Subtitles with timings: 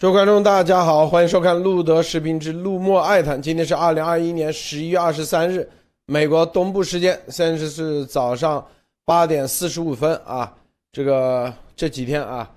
[0.00, 3.40] 各位观众，大家好，欢迎收看路德视频之路莫爱谈。
[3.40, 5.68] 今天是二零二一年十一月二十三日，
[6.06, 8.66] 美国东部时间，现在是早上
[9.04, 10.50] 八点四十五分啊。
[10.90, 12.50] 这个这几天啊，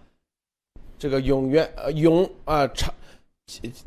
[0.98, 2.94] 这个永远呃永啊长，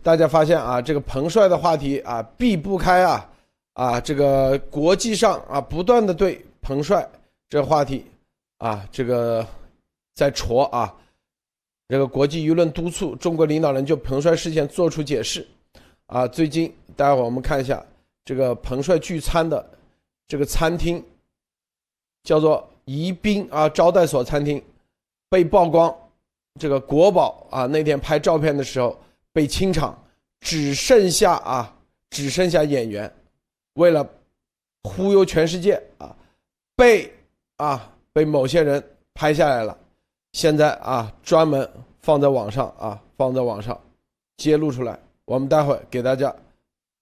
[0.02, 3.26] 大家发现啊，这个彭帅的话题啊避不开啊
[3.72, 7.08] 啊，这个国际上啊不断的对彭帅
[7.48, 8.04] 这话题
[8.58, 9.46] 啊这个
[10.14, 10.94] 在戳啊。
[11.88, 15.46] 这个国际舆论督促中国领导人就彭帅事件作出解释，
[16.06, 17.84] 啊，最近待会儿我们看一下
[18.24, 19.64] 这个彭帅聚餐的
[20.26, 21.04] 这个餐厅，
[22.24, 24.60] 叫做宜宾啊招待所餐厅，
[25.28, 25.94] 被曝光，
[26.58, 28.98] 这个国宝啊那天拍照片的时候
[29.32, 29.96] 被清场，
[30.40, 31.72] 只剩下啊
[32.10, 33.12] 只剩下演员，
[33.74, 34.08] 为了
[34.82, 36.16] 忽悠全世界啊，
[36.74, 37.12] 被
[37.58, 38.82] 啊被某些人
[39.14, 39.78] 拍下来了。
[40.32, 41.66] 现在啊，专门
[42.06, 43.76] 放在网上啊，放在网上
[44.36, 44.96] 揭露出来。
[45.24, 46.32] 我们待会给大家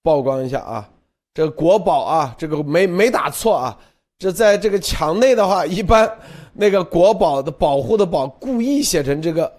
[0.02, 0.88] 曝光一下啊，
[1.34, 3.78] 这国宝啊，这个没没打错啊。
[4.18, 6.10] 这在这个墙内的话， 一般
[6.54, 9.52] 那个国宝的保护的保故意写成这个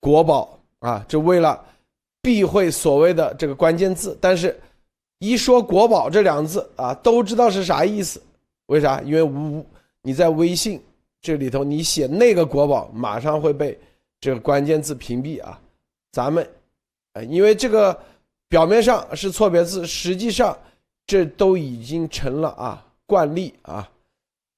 [0.00, 1.58] 国宝啊，就为了
[2.20, 4.18] 避讳所谓的这个关键字。
[4.20, 4.54] 但是，
[5.18, 8.20] 一说国宝这两个字啊，都知道是啥意思。
[8.66, 9.00] 为啥？
[9.00, 9.64] 因为无
[10.02, 10.78] 你在微信。
[11.22, 13.78] 这里头你写那个国宝，马上会被
[14.24, 15.60] 这个关键字屏蔽啊！
[16.12, 16.48] 咱们，
[17.12, 17.94] 呃，因为这个
[18.48, 20.58] 表面上是错别字，实际上
[21.06, 23.86] 这都已经成了啊惯例啊。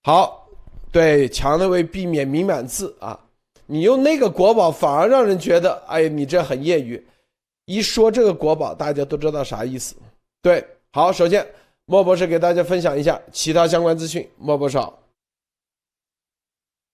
[0.05, 0.47] 好，
[0.93, 3.19] 对，强的为避免敏感字啊，
[3.67, 7.05] 你用那个国宝反而让人觉得，哎，你这很业余。
[7.65, 9.97] 一说这个国宝，大家都知道啥意思。
[10.41, 11.45] 对，好，首先
[11.87, 14.79] 莫博士给大家分享一下其他相关资讯，莫博士。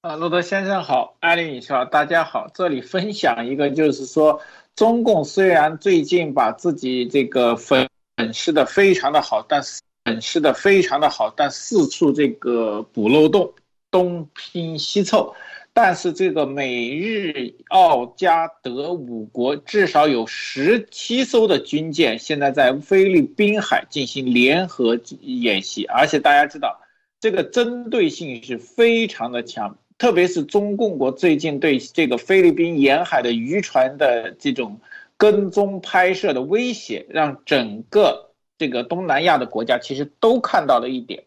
[0.03, 2.51] 啊，罗德先生好，艾丽女士好，大家好。
[2.53, 4.41] 这里分享一个，就是说，
[4.75, 7.89] 中共虽然最近把自己这个粉
[8.35, 13.55] 饰的非常的好，但是粉饰的非常的好，但四处这个补漏洞，
[13.93, 15.37] 东拼西凑，
[15.73, 26.81] 但是这个美日澳加德五国至少有十七艘的军舰现在在菲律宾海进行联合演习，而且大家知道，
[27.21, 29.79] 这个针对性是非常的强。
[30.03, 34.81] 特别是中共国最近对这个菲律宾沿海的渔船的这种
[35.17, 41.23] 跟踪拍摄的威胁，让整个这个东南亚的国家其实都看到了一点。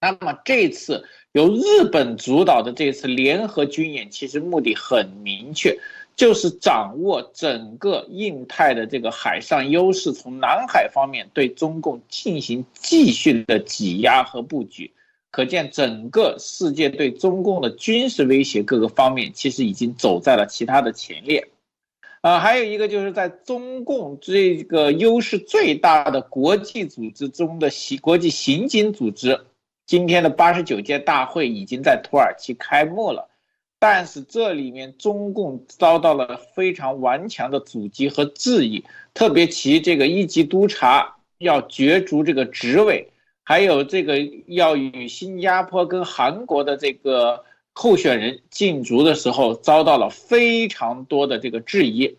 [0.00, 5.76] 那么这次由日本主导的这次联合军演，其实目的很明确，
[6.14, 14.92] 就是掌握整个印太的这个海上优势，从南海方面对中共进行继续的挤压和布局。
[15.30, 21.48] 可见，整个世界对中共的军事威胁各个方面，其实已经走在了其他的前列。
[22.20, 29.40] 啊，还有一个就是在中共这个优势最大的国际组织中的行国际刑警组织，
[29.86, 33.30] 今天的八十九届大会已经在土耳其开幕了，
[33.78, 43.08] 但是这里面中共遭到了非常顽强的阻击和质疑，特别其这个一级督察要角逐这个职位。
[43.50, 44.16] 还有这个
[44.46, 52.16] 要与新加坡跟韩国的这个候选人竞逐的时候，遭到了非常多的这个质疑，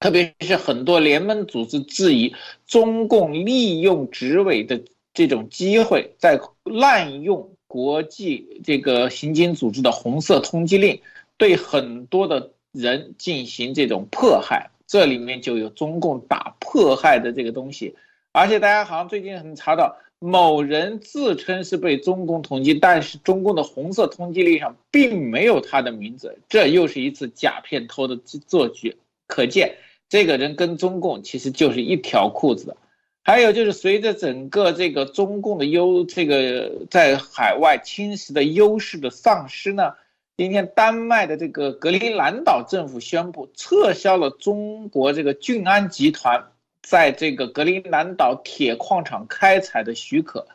[0.00, 2.34] 特别是很多联盟组织质疑
[2.66, 4.80] 中共利用执委的
[5.12, 11.02] 这种机会，在滥用国际这个刑警组织的红色通缉令，
[11.36, 17.94] 对很多的人进行这种迫害，这里面就有中共打迫害的这个东西，
[18.32, 19.98] 而且大家好像最近很查到。
[20.18, 28.96] 某人自称是被中共通缉，但是中共的红色通缉令上并没有他的名字，这又是一次假片偷的做局。
[29.26, 29.76] 可见
[30.08, 32.76] 这个人跟中共其实就是一条裤子的。
[33.22, 39.94] 还有就是随着整个这个中共的优这个在海外侵蚀的优势的丧失呢，
[40.36, 46.52] 今天丹麦的这个格陵兰岛政府宣布撤销了中国这个俊安集团。
[46.88, 50.46] 在这个格陵兰岛铁矿场开采的许可，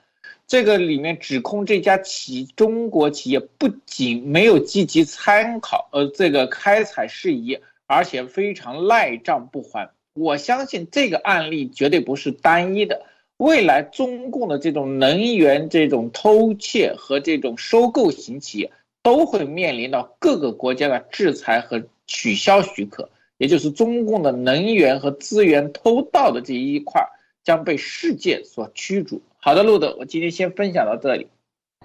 [0.47, 9.89] 这个里面指控这家企中国企业不仅没有积极参考呃这个开采事宜，而且非常赖账不还。
[10.13, 13.05] 我相信这个案例绝对不是单一的，
[13.35, 18.71] 未来中共的这种能源这种偷窃和这种收购型企业
[19.03, 23.09] 都会面临到各个国家的制裁和取消许可。
[23.41, 27.01] 也就是中共的能源和资源偷盗的这一块
[27.43, 29.19] 将被世界所驱逐。
[29.39, 31.27] 好的，路德，我今天先分享到这里。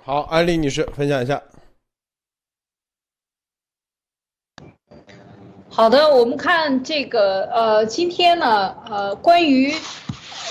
[0.04, 1.42] 好，安利女士分享一下。
[5.70, 9.72] 好的，我们看这个呃，今天呢，呃，关于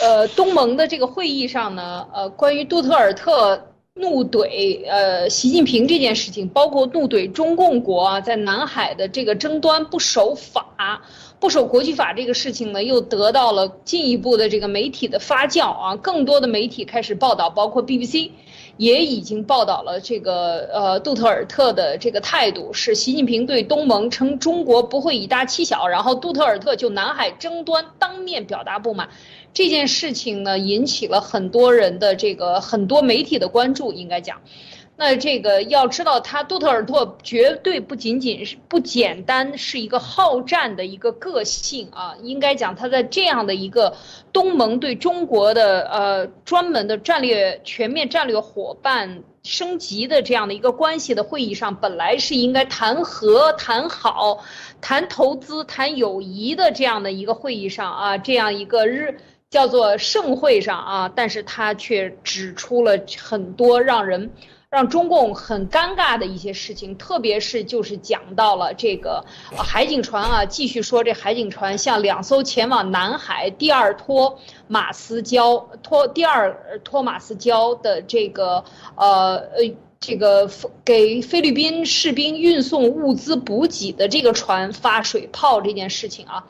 [0.02, 11.02] 呃东盟的这个会议上呢，呃，关于杜特尔特怒怼呃习近平这件事情，包括怒怼中共国啊，在南海的这个争端不守法、
[11.40, 18.32] 不守国际法这个事情呢，又得到了进一步的这个媒体的发酵啊，更多的媒体开始报道，包括 BBC。
[18.78, 29.08] 也已经报道了这个呃杜特尔特的这个态度，是习近平对东盟称中国不会以大欺小，然后杜特尔特就南海争端当面表达不满，
[29.56, 34.42] 这件事情呢引起了很多人的这个很多媒体的关注，应该讲。
[34.98, 43.96] 那这个要知道，他杜特尔特绝对不仅仅是不简单是一个好战的一个个性啊，应该讲他在这样的一个
[44.32, 54.44] 东盟对中国的呃专门的战略全面战略伙伴升级的这样的一个关系的会议上，本来是应该谈和谈好、
[54.80, 59.20] 谈投资、谈友谊的这样的一个会议上啊，这样一个日
[59.56, 64.30] 叫做盛会上啊，但是他却指出了很多让人。
[64.68, 69.24] 让中共很尴尬的一些事情，特别是就是讲到了这个
[69.58, 74.38] 海警船啊，继续说这海警船向两艘前往南海第二托
[74.68, 78.66] 马斯礁托第二托马斯礁的这个
[78.98, 80.50] 呃呃这个
[80.84, 86.46] 给菲律宾士兵运送物资补给的这个船发水炮这件事情啊，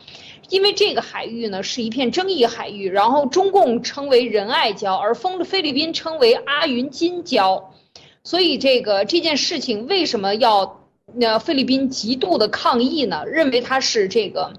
[0.50, 7.64] 因为这个海域呢是一片争议海域，然后中共称为仁爱礁，而菲菲律宾称为阿云金礁。
[8.24, 10.82] 所以这个这件事情为什么要
[11.14, 13.24] 那菲律宾极度的抗议呢？
[13.26, 14.54] 认为它是这个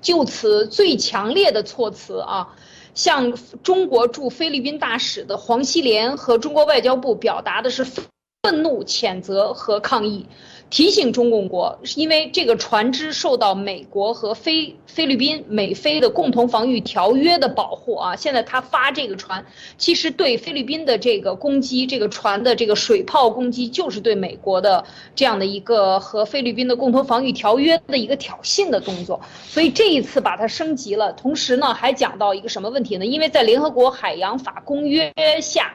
[0.00, 2.56] 就此最强烈的措辞啊，
[2.94, 10.26] 向中国驻菲律宾大使的黄锡莲和中国外交部表达的是愤怒、谴责和抗议。
[10.70, 19.46] 提醒中共国，因为这个船只受到美国和菲菲律宾美菲的共同防御条约的保护啊，现在他发这个船，
[19.78, 24.84] 其实对菲律宾的这个攻击，这个船的这个水炮攻击，就是对美国的
[25.14, 33.06] 这样的一个和菲律宾的共同防御条约的一个挑衅的动作，所以这一次把它升级了，同时呢还讲到一个什么问题呢？
[33.06, 35.72] 因为在联合国海洋法公约下。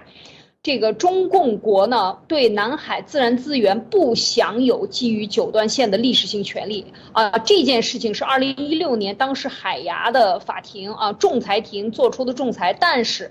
[0.64, 7.38] 这个中共国呢，对南海自然资源不享有基于九段线的历史性权利啊！
[7.40, 13.30] 这件事情是二零一六年当时海牙的法庭啊仲裁庭做出的仲裁，但是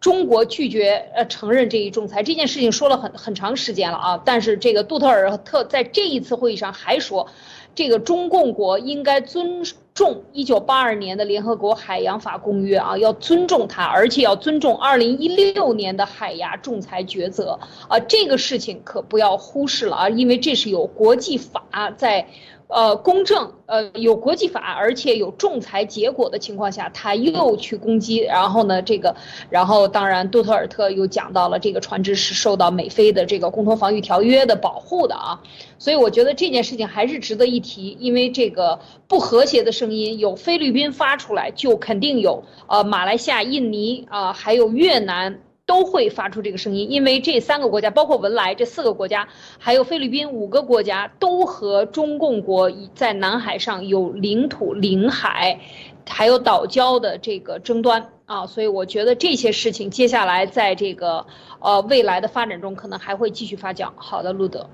[0.00, 2.24] 中国拒绝呃承认这一仲裁。
[2.24, 7.28] 这件事情说了很很长时间了啊，但是这个杜特尔特在这一次会议上还说。
[7.74, 9.62] 这个中共国应该尊
[9.94, 17.58] 重一九八二年的联合国海洋法公约啊，要尊重它，而且要尊重二零一六年的海牙仲裁抉择
[17.88, 21.62] 啊，这个事情可不要忽视了啊，因为这是有国际法
[21.96, 22.26] 在。
[22.72, 29.14] 呃，公正，呃，有国际法，而且有仲裁结果的情况下，他又去攻击，然后呢，这个，
[29.50, 35.42] 然后当然，杜特尔特又讲到了这个船只是受到美菲的这个共同防御条约的保护的啊，
[35.78, 45.40] 所以我觉得这件事情还是值得一提，因为这个不和谐的声音有菲律宾发出来，就肯定有呃马来西亚、印尼啊，还有越南。
[45.72, 49.26] 都会发出这个声音，因为这三个国家，包括文莱这四个国家，
[49.58, 55.58] 还有菲律宾五个国家，都和中共国在南海上有领土、领海，
[56.06, 61.26] 还有岛礁的这个争端啊，所以我觉得这些事情接下来在这个
[61.58, 63.90] 呃未来的发展中，可能还会继续发酵。
[63.96, 64.68] 好的，路德，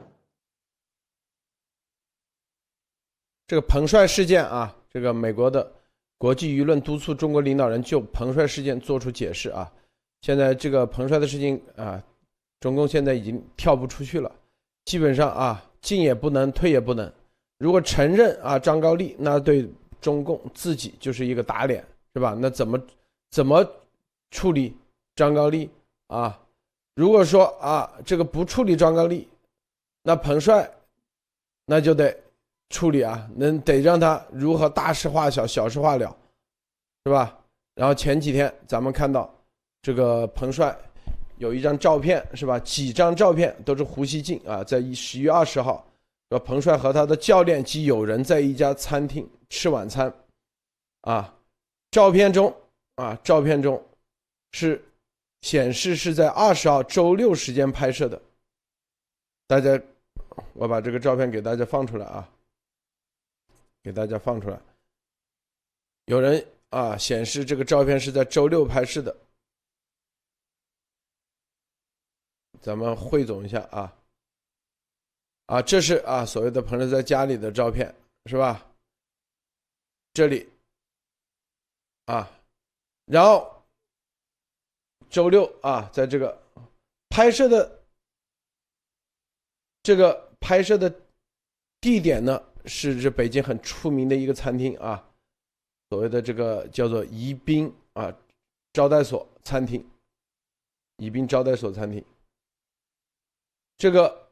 [3.47, 5.75] 这个彭帅事件啊，这个美国的
[6.19, 9.71] 国际舆论督促中国领导人就彭帅事件做出解释啊。
[10.20, 12.02] 现在这个彭帅的事情啊，
[12.60, 14.30] 中共现在已经跳不出去了，
[14.84, 17.10] 基本上啊，进也不能，退也不能。
[17.58, 19.70] 如果承认啊张高丽，那对
[20.00, 21.84] 中共自己就是一个打脸，
[22.14, 22.37] 是吧？
[22.38, 22.80] 那怎么
[23.30, 23.64] 怎么
[24.32, 24.76] 处理
[25.14, 25.70] 张高丽
[26.08, 26.38] 啊？
[26.96, 29.28] 如果说啊这个不处理张高丽，
[30.02, 30.68] 那彭帅
[31.64, 32.16] 那就得
[32.70, 36.16] 处理啊，能得让他如何大事化小，小事化了，
[37.04, 37.38] 是吧？
[37.76, 39.32] 然后前几天咱们看到。
[39.80, 40.76] 这个彭帅
[41.37, 42.58] 有一张照片是吧？
[42.58, 45.87] 几张照片都是胡锡进啊，在十一月二十号，
[46.30, 50.12] 说彭帅和他的教练及友人在一家餐厅吃晚餐，
[51.02, 51.32] 啊，
[51.92, 52.54] 照片中
[52.97, 53.82] 啊，照片中
[54.52, 54.82] 是
[55.42, 58.20] 显示是在二十号周六时间拍摄的。
[59.47, 59.80] 大家，
[60.54, 62.28] 我把这个照片给大家放出来啊，
[63.82, 64.61] 给大家放出来。
[66.06, 69.16] 有人啊，显示这个照片是在周六拍摄的。
[72.61, 73.97] 咱们汇总一下啊，
[75.47, 77.95] 啊，这是啊所谓的朋友在家里的照片
[78.27, 78.67] 是吧？
[80.12, 80.49] 这里
[82.07, 82.29] 啊，
[83.07, 83.65] 然后
[85.09, 86.37] 周六啊，在这个
[87.09, 87.81] 拍摄的
[89.83, 90.93] 这个拍摄的
[91.81, 95.09] 地点呢，是这北京很出名的一个餐厅啊，
[95.91, 98.12] 所谓的这个叫做宜宾啊
[98.73, 99.88] 招待所餐厅，
[100.97, 102.05] 宜宾招待所餐厅。
[103.78, 104.28] 这个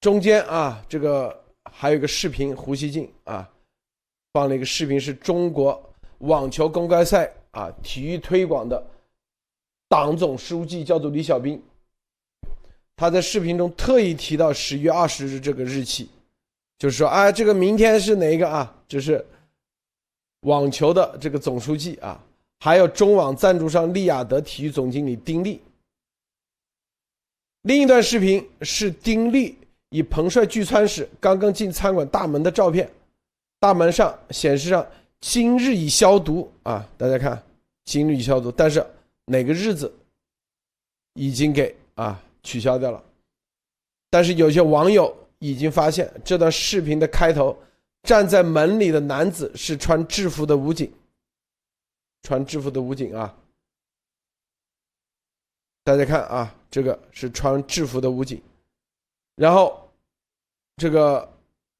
[0.00, 3.46] 中间啊，这个还有一个视频，胡锡进啊
[4.32, 5.82] 放了一个视频，是中国
[6.18, 8.80] 网球公开赛啊体育推广的
[9.88, 11.60] 党总书记，叫做李小兵。
[12.94, 16.08] 他在视频中特意提到十月二十日这个日期，
[16.78, 18.72] 就是说啊，这个明天是哪一个啊？
[18.86, 19.24] 这是
[20.42, 22.22] 网球的这个总书记啊，
[22.60, 25.60] 还有中网赞助商利雅得体育总经理丁力。
[27.62, 29.58] 另一段视频是丁力
[29.90, 32.90] 以彭帅聚餐时刚刚进餐馆大门的照片，
[33.58, 34.86] 大门上显示上
[35.20, 37.42] 今日已消毒啊，大家看
[37.84, 38.84] 今日已消毒，但是
[39.26, 39.92] 哪个日子
[41.14, 43.02] 已经给啊取消掉了。
[44.08, 47.56] 但是有些网友已经发现这段视频的开头
[48.04, 50.90] 站在门里的男子是穿制服的武警，
[52.22, 53.36] 穿制服的武警啊。
[55.90, 58.40] 大家看啊，这个是穿制服的武警，
[59.34, 59.90] 然后
[60.76, 61.28] 这个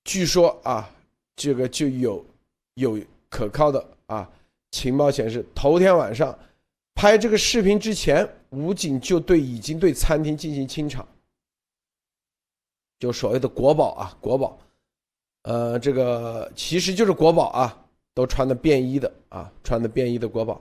[0.02, 0.90] 据说啊，
[1.37, 2.26] 这个就有
[2.75, 4.29] 有可靠的啊
[4.73, 6.37] 情报显示，头天晚上
[6.93, 11.07] 拍这个视频之前，武警就对已经对餐厅进行清场，
[12.99, 14.59] 就所谓的国宝啊，国宝，
[15.43, 20.61] 呃，这个其实就是国宝啊，都穿的便衣的啊，穿的便衣的国宝，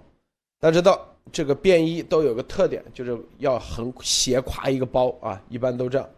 [0.59, 1.08] 大家知道。
[1.31, 6.09] 这个便衣都有个特点，就是要横斜挎一个包啊，一般都这样。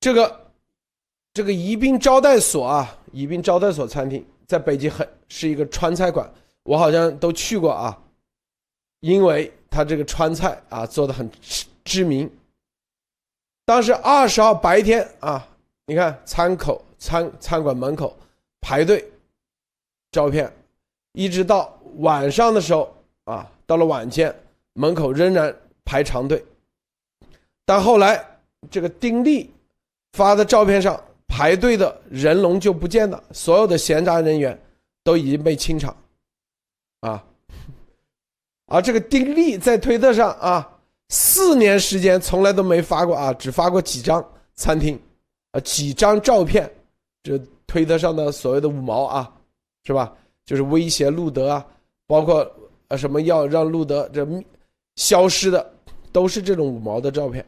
[0.00, 0.40] 这个
[1.32, 6.30] 这个宜宾招待所啊，宜宾招待所餐厅在北京很是一个川菜馆，
[6.62, 7.98] 我好像都去过啊，
[9.00, 11.30] 因为他这个川菜啊做的很
[11.84, 12.30] 知名。
[13.64, 15.46] 当时二十号白天啊，
[15.86, 18.16] 你看餐口餐餐馆门口
[18.60, 19.04] 排队，
[20.10, 20.52] 照片，
[21.12, 22.95] 一直到晚上的时候。
[23.26, 24.34] 啊，到了晚间，
[24.74, 25.54] 门口仍然
[25.84, 26.42] 排长队。
[27.64, 28.24] 但后来
[28.70, 29.50] 这个丁力
[30.12, 34.56] 发的照片上，排队的人龙就不见了，所有的闲杂人员
[35.02, 35.94] 都已经被清场。
[37.00, 37.24] 啊，
[38.66, 40.78] 而这个丁力在推特上啊，
[41.08, 44.96] 四年时间从来都没发过啊，只发过几张餐厅，
[45.50, 46.72] 啊几张照片，
[47.24, 49.34] 这推特上的所谓的五毛啊，
[49.82, 50.14] 是吧？
[50.44, 51.66] 就是威胁路德啊，
[52.06, 52.48] 包括。
[52.88, 54.26] 啊，什么要让路德这
[54.96, 55.74] 消失的，
[56.12, 57.44] 都是这种五毛的照片。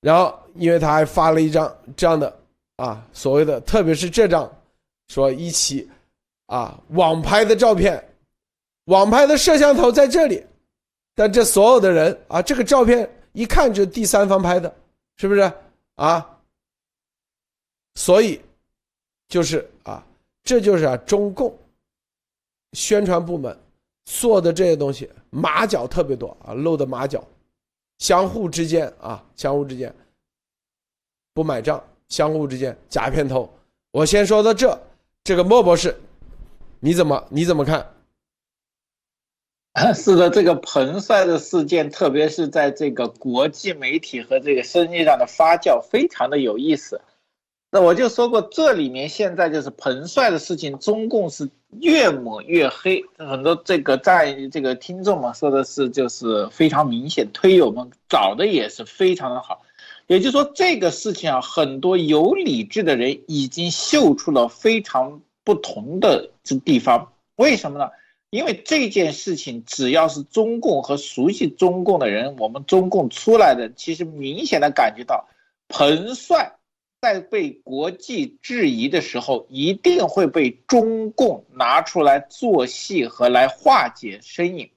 [0.00, 2.38] 然后，因为他还发了一张这样的
[2.76, 4.48] 啊，所谓的，特别是这张，
[5.08, 5.90] 说一起
[6.46, 8.02] 啊网拍的照片，
[8.84, 10.44] 网拍的摄像头在这里，
[11.14, 14.72] 但这所有的人啊，这个照片一看就是第三方拍的，
[15.16, 15.50] 是不是
[15.96, 16.38] 啊？
[17.96, 18.40] 所以，
[19.28, 20.06] 就是啊，
[20.44, 21.52] 这就是啊，中共
[22.74, 23.58] 宣传部门。
[24.06, 27.22] 做的这些东西马脚特别多啊，露的马脚，
[27.98, 29.94] 相互之间啊，相互之间
[31.34, 33.52] 不买账，相互之间假片头。
[33.90, 34.80] 我先说到这，
[35.24, 35.94] 这个莫博士，
[36.80, 37.84] 你怎么你怎么看？
[39.94, 47.00] 是的，这个彭帅的事件，特别是在这个国际媒体和这个生意上的发酵，非常的有意思。
[47.68, 51.48] 那我就说过，这里面现在就是彭帅的事情，中共是
[51.80, 53.02] 越抹越黑。
[53.18, 59.62] 很多这个在这个听众们说的是，就是非常明显，推友们找的也是非常的好。
[60.06, 67.12] 也就是说，这个事情啊，很多有理智的人已经嗅出了非常不同的这地方。
[67.34, 67.90] 为什么呢？
[68.30, 75.28] 因为这件事情，只要是中共和熟悉中共的人，我们中共出来的，其实明显的感觉到
[75.68, 76.52] 彭帅。
[77.06, 84.70] 在被国际质疑的时候，一定会被中共拿出来做戏和来化解身影。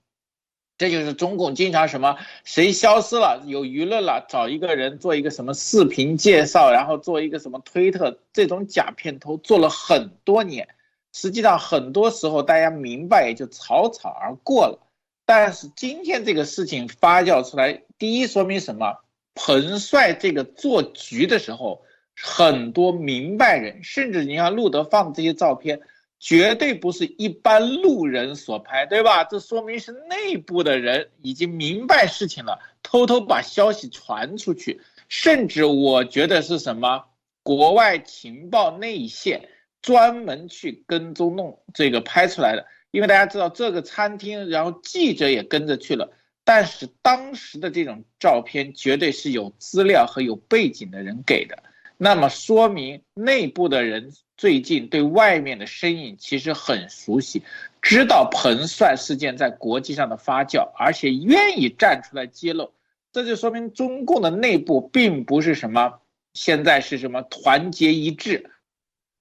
[0.78, 10.68] 这就是中共经常什么谁消失了有舆论了，找一个人做一个什么视频介绍，然后做一个什么推特这种假片头做了很多年。
[11.12, 14.78] 实际上很多时候大家明白也就草草而过了。
[15.26, 19.00] 但是今天这个事情发酵出来，第一说明什么？
[19.34, 21.82] 彭帅这个做局的时候。
[22.22, 25.80] 很多明白人，甚至你看路德放这些照片，
[26.20, 29.24] 绝对不是一般路人所拍，对吧？
[29.24, 34.82] 这说明是内部的人已经明白事情了，偷偷把消息传出去。
[35.08, 37.06] 甚至我觉得是什么？
[37.42, 39.50] 国外情报内线
[39.82, 42.66] 专门去跟踪弄这个拍出来的。
[42.92, 46.12] 因为大家知道这个餐厅，然后记者也跟着去了，
[46.44, 51.64] 但是当时的这种照片绝对是有资料和有背景的人给的，
[52.02, 57.44] 那么说明内部的人最近对外面的身影其实很熟悉，
[57.82, 62.72] 知道彭帅事件在国际上的发酵，而且愿意站出来揭露，
[63.12, 66.00] 这就说明中共的内部并不是什么
[66.34, 68.50] 现在是什么团结一致，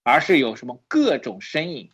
[0.04, 1.90] 而是有什么各种身影。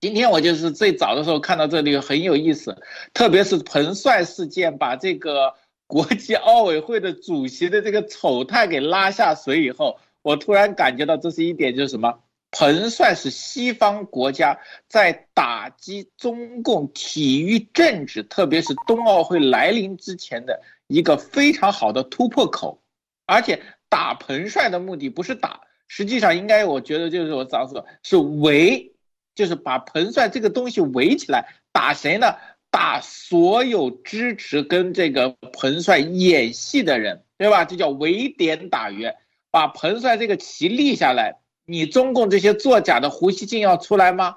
[0.00, 2.80] 今天我就是最早的时候看到这里很有意思，
[3.12, 5.56] 特别是彭帅事件把这个
[5.90, 12.20] 国际奥委会的主席的这个丑态给拉下水以后，我突然感觉到这是一点就是什么？
[12.52, 22.80] 彭帅是西方国家在打击中共体育政治，特别是冬奥会来临之前的一个非常好的突破口，
[23.26, 28.94] 而且打彭帅的目的不是打，实际上应该我觉得就是我早说是围。
[29.32, 32.34] 就是把彭帅这个东西围起来打谁呢？
[32.70, 37.64] 打所有支持跟这个彭帅演戏的人，对吧？
[37.64, 39.16] 这叫围点打援，
[39.50, 41.38] 把彭帅这个旗立下来。
[41.66, 44.36] 你中共这些作假的胡锡进要出来吗？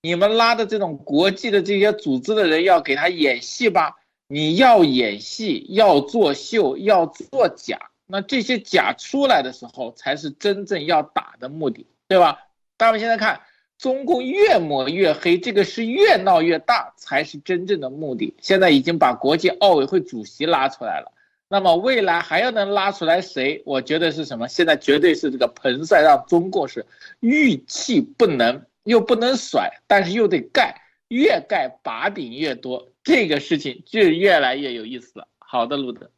[0.00, 3.96] 你们拉的这种国际的这些组织的人要给他演戏吧？
[4.26, 12.38] 你要演戏，要作秀，要作假，那这些假出来的时候，才是真正要打的目的，对吧？
[12.76, 13.40] 大家现在看。
[13.82, 18.32] 中共越抹越黑，这个是越闹越大，才是真正的目的。
[18.40, 21.12] 现在已经把国际奥委会主席拉出来了，
[21.48, 23.60] 那么未来还要能拉出来谁？
[23.66, 24.46] 我觉得是什么？
[24.46, 26.86] 现在绝对是这个彭帅让中共是
[27.18, 35.26] 欲气不能，又不能甩，但是又得盖，越盖把柄越多，这个事情就越来越有意思了。
[35.40, 36.08] 好的，路德，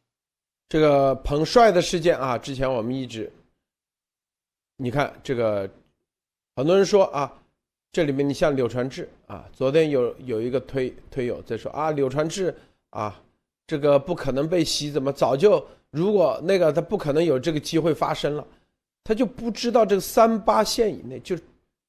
[0.69, 3.33] 这个彭帅的事件啊，之前我们一直，
[4.77, 5.67] 你看这个，
[6.55, 7.41] 很多人说啊。
[7.95, 12.53] 这里面你像柳传志啊，昨天有有一个推推友在说啊，柳传志
[12.89, 13.23] 啊，
[13.65, 18.45] 这个不可能被洗，怎么早就如果那个他不可能有这个机会发生了，
[19.01, 21.37] 他就不知道这个三八线以内就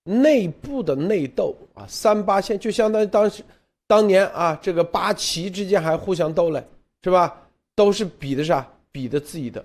[0.05, 3.43] 内部的内斗啊，三八线就相当于当时
[3.89, 6.65] 当年啊，这个八旗之间还互相斗嘞，
[7.03, 7.37] 是吧？
[7.75, 8.65] 都是比的啥？
[8.93, 9.65] 比的自己的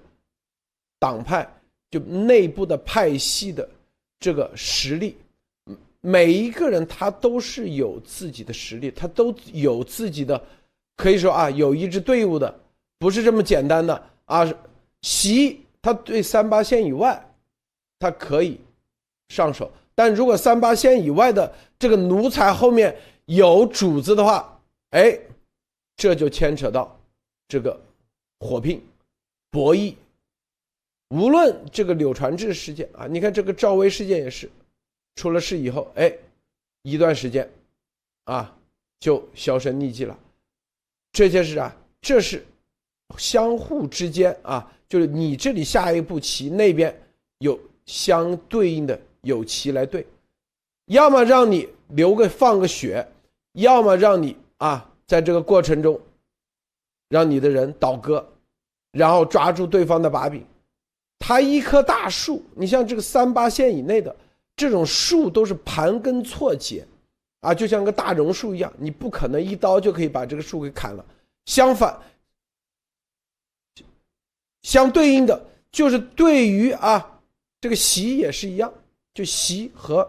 [0.97, 1.47] 党派
[1.91, 3.69] 就内部的派系的
[4.19, 5.15] 这个实力。
[6.01, 10.43] 每一个人他都是有自己的实力，他都有自己的，
[10.97, 12.59] 可以说啊，有一支队伍的，
[12.97, 14.51] 不是这么简单的啊。
[15.03, 17.23] 习他对三八线以外，
[17.99, 18.59] 他可以
[19.29, 24.59] 上手，但如果三八线以外的这个奴才后面有主子的话，
[24.91, 25.17] 哎，
[25.95, 26.99] 这就牵扯到
[27.47, 27.79] 这个
[28.39, 28.83] 火拼
[29.49, 29.95] 博弈。
[31.09, 34.49] 无论这个柳传志事件啊，你看这个赵薇事件也是。
[35.15, 36.11] 出了事以后，哎，
[36.83, 37.49] 一段时间，
[38.23, 38.55] 啊，
[38.99, 40.17] 就销声匿迹了。
[41.11, 42.45] 这件事啊，这是
[43.17, 46.97] 相互之间啊，就是你这里下一步棋，那边
[47.39, 50.07] 有相对应的有棋来对，
[50.85, 53.05] 要么让你留个放个血，
[53.53, 55.99] 要么让你啊，在这个过程中，
[57.09, 58.25] 让你的人倒戈，
[58.93, 60.45] 然后抓住对方的把柄。
[61.19, 64.15] 他一棵大树，你像这个三八线以内的。
[64.55, 66.85] 这种树都是盘根错节，
[67.39, 71.05] 啊，就像个大榕树一样，你不可能一刀就可以把这个树给砍了。
[71.45, 71.99] 相反，
[74.61, 77.19] 相对应的就是对于啊，
[77.59, 78.71] 这个习也是一样，
[79.13, 80.07] 就习和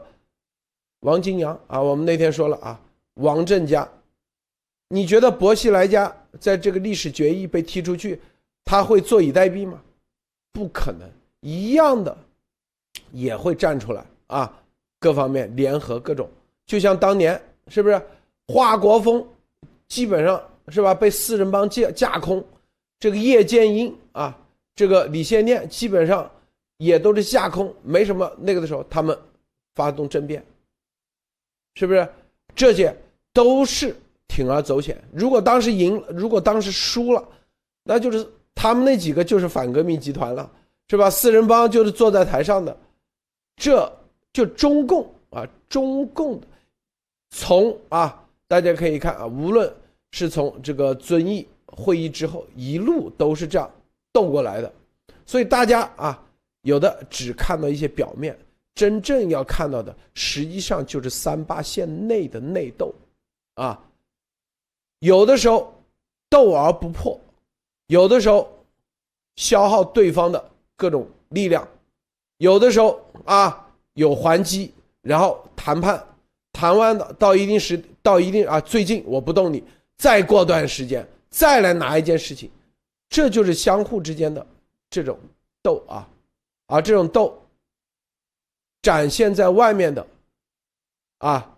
[1.00, 2.78] 王金阳啊，我们那天说了啊，
[3.14, 3.88] 王振家，
[4.88, 8.20] 你觉得薄熙来家在这个历史决议被踢出去，
[8.64, 9.82] 他会坐以待毙吗？
[10.52, 12.14] 不可能，一样的
[13.10, 14.04] 也会站出来。
[14.32, 14.50] 啊，
[14.98, 16.26] 各方面联合各种，
[16.64, 18.00] 就像当年是不是
[18.48, 19.22] 华国锋，
[19.88, 22.42] 基本上是吧被四人帮架架空，
[22.98, 24.34] 这个叶剑英啊，
[24.74, 26.28] 这个李先念基本上
[26.78, 29.16] 也都是架空，没什么那个的时候，他们
[29.74, 30.42] 发动政变，
[31.74, 32.08] 是不是？
[32.54, 32.96] 这些
[33.34, 33.94] 都是
[34.28, 34.96] 铤而走险。
[35.12, 37.22] 如果当时赢，如果当时输了，
[37.84, 40.50] 那就是他们那几个就是反革命集团了，
[40.88, 41.10] 是吧？
[41.10, 42.74] 四人帮就是坐在台上的，
[43.56, 43.92] 这。
[44.32, 46.40] 就中共啊，中共
[47.30, 49.70] 从啊，大家可以看啊，无论
[50.12, 53.70] 是从这个遵义会议之后，一路都是这样
[54.10, 54.72] 斗过来的，
[55.26, 56.22] 所以大家啊，
[56.62, 58.38] 有的只看到一些表面，
[58.74, 62.94] 真正要看到的，实际上就是三八线内的内斗，
[63.54, 63.82] 啊，
[65.00, 65.74] 有的时候
[66.30, 67.20] 斗而不破，
[67.88, 68.50] 有的时候
[69.36, 71.68] 消耗对方的各种力量，
[72.38, 73.68] 有的时候啊。
[73.94, 76.02] 有还击，然后谈判，
[76.52, 79.62] 谈完的到一定时到一定啊，最近我不动你，
[79.96, 82.50] 再过段时间再来拿一件事情，
[83.08, 84.46] 这就是相互之间的
[84.88, 85.18] 这种
[85.62, 86.08] 斗啊，
[86.66, 87.38] 而这种斗
[88.80, 90.06] 展现在外面的
[91.18, 91.54] 啊，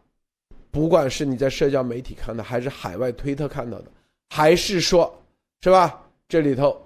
[0.71, 3.87] 不管是你在社交媒体看的，还是海外推特看到的，
[4.31, 5.23] 还是说，
[5.63, 6.03] 是吧？
[6.29, 6.83] 这里头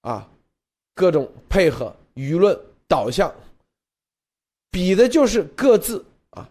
[0.00, 0.28] 啊，
[0.94, 2.58] 各种配合舆论
[2.88, 3.32] 导向。
[4.70, 6.48] 比的就是各自啊，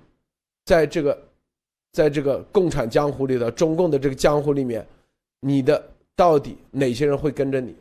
[0.66, 1.28] 在这个，
[1.94, 4.86] 在这个共产江湖里的中共的这个江湖里面，
[5.40, 7.76] 你的到底哪些人会跟着你，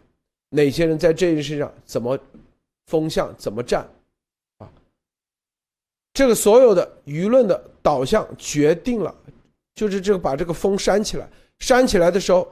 [0.51, 2.19] 哪些人在这件事上怎么
[2.87, 3.89] 风向怎么站，
[4.59, 4.71] 啊，
[6.13, 9.15] 这个所有的舆论的导向决定了，
[9.75, 12.47] 就是这个把这个风扇起来，扇起来的时候，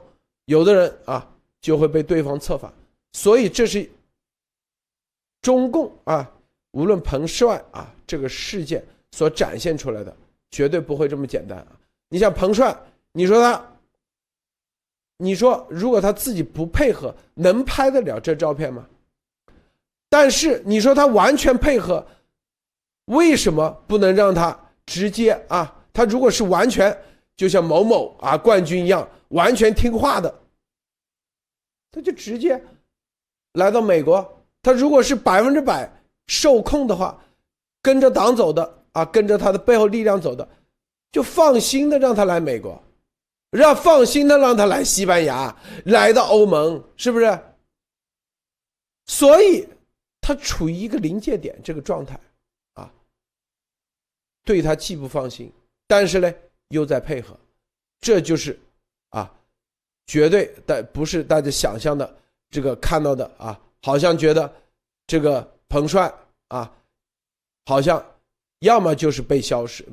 [0.45, 2.73] 有的人啊就会被对方策反，
[3.13, 3.87] 所以这是
[5.41, 6.31] 中共啊。
[6.75, 10.15] 无论彭帅啊这个事件所展现出来的，
[10.51, 11.67] 绝对不会这么简单啊！
[12.09, 12.75] 你像彭帅，
[13.13, 13.65] 你说他，
[15.17, 18.85] 你说如果他自己不配合，能拍得了这照片吗？
[20.09, 22.05] 但是你说他完全配合，
[23.05, 25.73] 为什么不能让他直接啊？
[25.93, 26.95] 他如果是完全
[27.37, 30.41] 就像某某啊冠军一样完全听话的，
[31.89, 32.61] 他就直接
[33.53, 34.43] 来到美国。
[34.61, 35.89] 他如果是百分之百。
[36.27, 37.23] 受控的话，
[37.81, 40.47] 跟着党走的啊，跟着他的背后力量走的，
[41.11, 42.81] 就放心的让他来美国，
[43.51, 47.39] 让放心的让他来西班牙，来到欧盟，是不是？
[49.05, 49.67] 所以，
[50.19, 52.19] 他处于一个临界点这个状态，
[52.73, 52.91] 啊，
[54.43, 55.51] 对他既不放心，
[55.85, 56.33] 但是呢
[56.69, 57.37] 又在配合，
[57.99, 58.59] 这就是
[59.09, 59.31] 啊，
[60.07, 62.17] 绝对的不是大家想象的
[62.49, 64.51] 这个看到的啊，好像觉得
[65.05, 65.54] 这个。
[65.75, 66.09] 彭帅
[66.47, 66.71] 啊，
[67.65, 68.01] 好像
[68.59, 69.85] 要么就是被消失，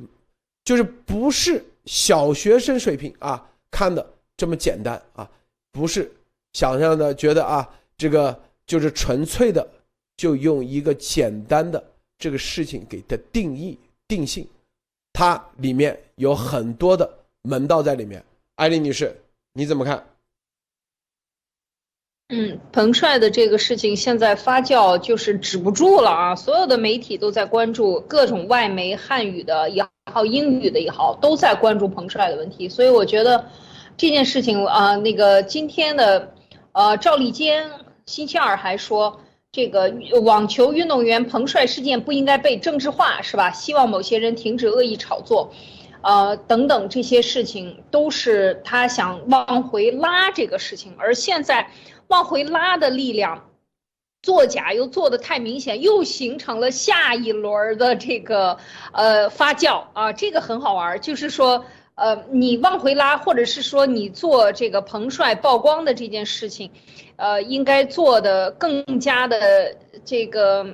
[0.63, 5.29] 就是不是小学生水平啊看的这么简单啊，
[5.73, 6.09] 不是
[6.53, 9.67] 想象的觉得啊这个就是纯粹的
[10.15, 11.83] 就用一个简单的
[12.17, 14.47] 这个事情给的定义定性，
[15.11, 18.23] 它里面有很多的门道在里面。
[18.55, 19.13] 艾丽女士，
[19.51, 20.01] 你怎么看？
[22.29, 26.35] 嗯，彭帅的这个事情现在发酵就是止不住了啊！
[26.35, 32.67] 所有的媒体都在关注，各种外媒、汉语的也好，英语的也好，都在关注彭帅的问题。
[32.67, 33.45] 所以我觉得
[33.97, 36.33] 这件事情啊，那个今天的
[36.71, 37.69] 呃赵立坚
[38.07, 39.19] 星期二还说，
[39.51, 43.51] 这个网球运动员彭帅事件不应该被政治化，是吧？
[43.51, 45.51] 希望某些人停止恶意炒作，
[46.01, 51.67] 呃等等这些事情都是他想往回拉这个事情，而现在。
[52.07, 53.49] 往回拉的力量，
[54.21, 58.57] 作假又做的太明显，又形成了下一轮的这个
[58.93, 66.71] 呃发酵啊，这个很好玩，就是说呃你往回拉，或者是说你做这个彭帅曝光的这件事情，
[67.17, 70.65] 呃应该做的更加的这个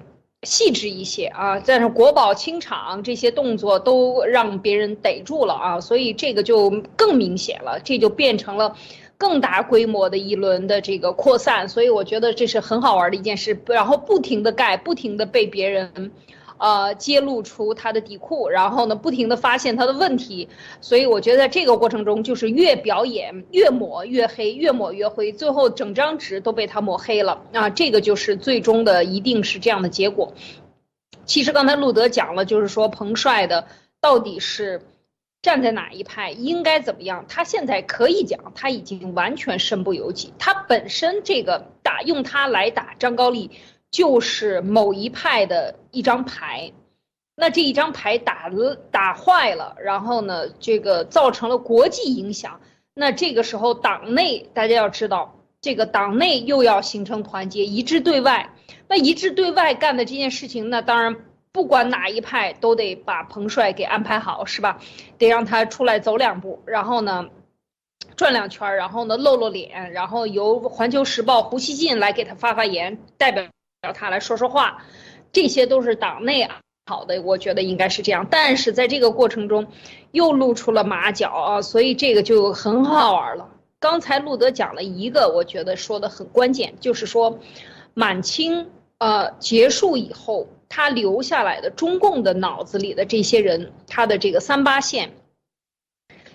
[0.44, 8.76] 细致一些啊，但是国宝清场这些动作都让别人逮住了啊，所以这个就更明显了，这就变成了。
[9.20, 13.60] 更大规模的一轮的这个扩散，所以我觉得这是很好玩的一件事。
[13.68, 16.14] 然后不停的盖，不停的被别人，
[16.58, 20.48] 呃，揭露出他的底裤，然后呢，不停的发现他的问题。
[20.80, 27.42] 所以我觉得在这个过程中，就是越表演越抹越黑，越抹越灰，最后整张纸都被他抹黑了。
[27.52, 30.34] 啊，这个就是最终的一定是这样的结果。
[31.26, 33.68] 其实刚才路德讲了，就是说彭帅的
[34.00, 34.82] 到底是。
[35.42, 37.24] 站在哪一派应该怎么样？
[37.30, 40.34] 他现在可以讲，他已经完全身不由己。
[40.38, 43.52] 他本身这个打用他来打张高丽，
[43.90, 46.74] 就是某一派的一张牌。
[47.36, 52.60] 那这一张牌打了打坏了，然后呢，这个造成了国际影响。
[52.94, 58.54] 那这个时候党内大家要知道，这个党内又要形成团结一致对外。
[58.90, 61.16] 那一致对外干的这件事情，那当然。
[61.52, 64.80] 不管哪一派都得把彭帅给安排好，是吧？
[65.18, 67.28] 得让他出来走两步，然后呢，
[68.16, 73.50] 转两圈，然后呢露露脸，然后由《环球时报》胡锡进来给他发发言，代表
[73.96, 74.84] 他来说说话，
[75.32, 76.48] 这些都是党内
[76.86, 78.28] 好的，我觉得应该是这样。
[78.30, 79.66] 但是在这个过程中，
[80.12, 83.50] 又露出了马脚啊，所以这个就很好玩了。
[83.80, 87.40] 刚才路德讲了一个，我觉得说的很关键，就是说，
[87.96, 90.48] 满清呃结束以后。
[90.70, 95.12] 他留下来的中共的脑子里的这些人，他的这个三八线，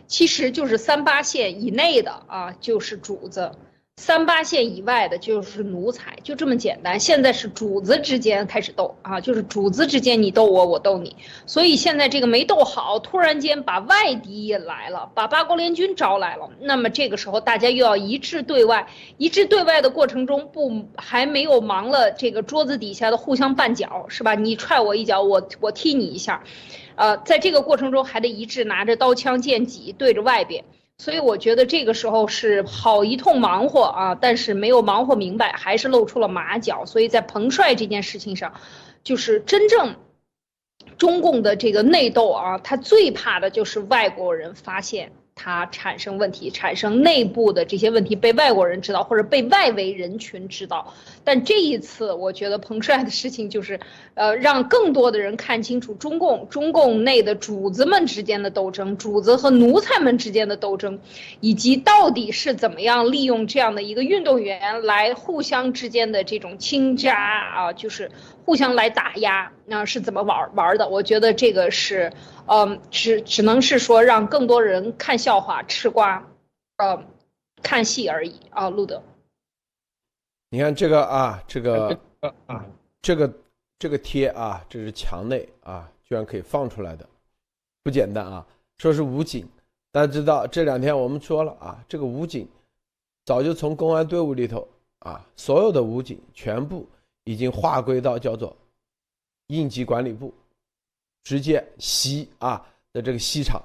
[0.06, 3.52] 其实就是三八线以内的啊，就是主子。
[4.04, 7.00] 三八线以外的就是奴才，就这么简单。
[7.00, 11.16] 现在是主子之间开始斗啊，就是主子之间你斗我，我斗你。
[11.46, 16.50] 所以现在这个没斗好，突然间把外敌引来了，把八国联军招来了。
[16.60, 24.34] 那么这个时候大家又要一致对外，一致对外的过程中不还没有忙了这个桌子底下的互相绊脚是吧？
[24.34, 26.44] 你踹我一脚，我我踢你一下，
[26.96, 30.64] 呃，在这个过程中还得一致拿着刀枪剑戟对着外边。
[30.98, 36.86] 所以我觉得这个时候是好一通忙活啊，但是没有忙活明白，还是露出了马脚。
[36.86, 38.54] 所以在彭帅这件事情上，
[39.02, 39.96] 就是真正
[40.96, 45.12] 中共的这个内斗啊，他最怕的就是外国人发现。
[45.34, 50.94] 它产生问题，产生内部的这些问题被外国人知道，或者被外围人群知道。
[51.24, 53.80] 但这一次，我觉得彭帅的事情就是，
[54.14, 61.00] 呃，让更多的人看清楚中共中共内的主子们之间的斗争，主子和奴才们之间的斗争，
[61.40, 68.10] 以及到底是怎么样利用这样的一个运动员来互相之间的这种倾轧啊，就是
[68.44, 70.88] 互相来打压，那是怎么玩玩的？
[70.88, 72.12] 我觉得这个是。
[72.46, 76.22] 嗯，只只能是说让更多人看笑话、吃瓜，
[76.76, 77.02] 呃，
[77.62, 78.68] 看戏而已啊。
[78.68, 79.02] 路德，
[80.50, 81.98] 你看这个啊，这个
[82.44, 82.66] 啊，
[83.00, 83.32] 这个
[83.78, 87.08] 这个贴啊，这是墙内啊，居然可以放出来的，
[87.82, 88.46] 不简单啊。
[88.76, 89.48] 说是武警，
[89.90, 92.46] 大家知道这两天我们说了啊，这个武警
[93.24, 96.86] 早就从公安队伍里头啊，所有的武警全部
[97.24, 98.56] 已经划归到叫做
[99.48, 100.32] 应急管理部。
[101.24, 103.62] 直接西啊的这个西厂，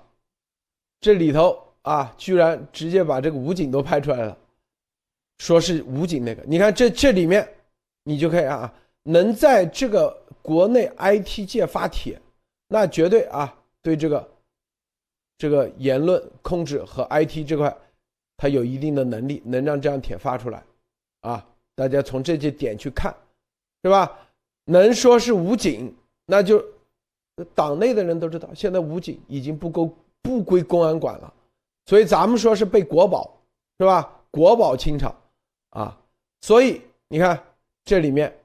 [1.02, 4.38] 这里头啊，居然直接把这个武警都拍出来了，
[5.40, 6.42] 说是武警那个。
[6.48, 7.46] 你看这这里面，
[8.04, 12.18] 你就可以啊，能在这个国内 IT 界发帖，
[12.70, 14.32] 那绝对啊，对这个
[15.38, 17.78] 这个言论控制和 IT 这块，
[18.38, 20.64] 他有一定的能力，能让这样帖发出来，
[21.20, 21.46] 啊，
[21.76, 23.14] 大家从这些点去看，
[23.84, 24.20] 是吧？
[24.66, 26.64] 能说是武警，那就。
[27.56, 31.34] 党内的人都知道，现在武警已经不够不归公安管了，
[31.86, 33.34] 所以咱们说是被国保，
[33.78, 34.14] 是吧？
[34.30, 35.16] 国保清场，
[35.70, 35.98] 啊，
[36.42, 37.42] 所以你看
[37.86, 38.38] 这里面，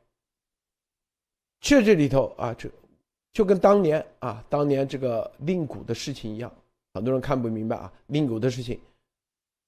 [1.61, 2.71] 这这里头啊，这
[3.33, 6.49] 就跟当年啊，当年这个令谷的事情一样，
[6.93, 8.81] 很多人看不明白啊，令谷的事情，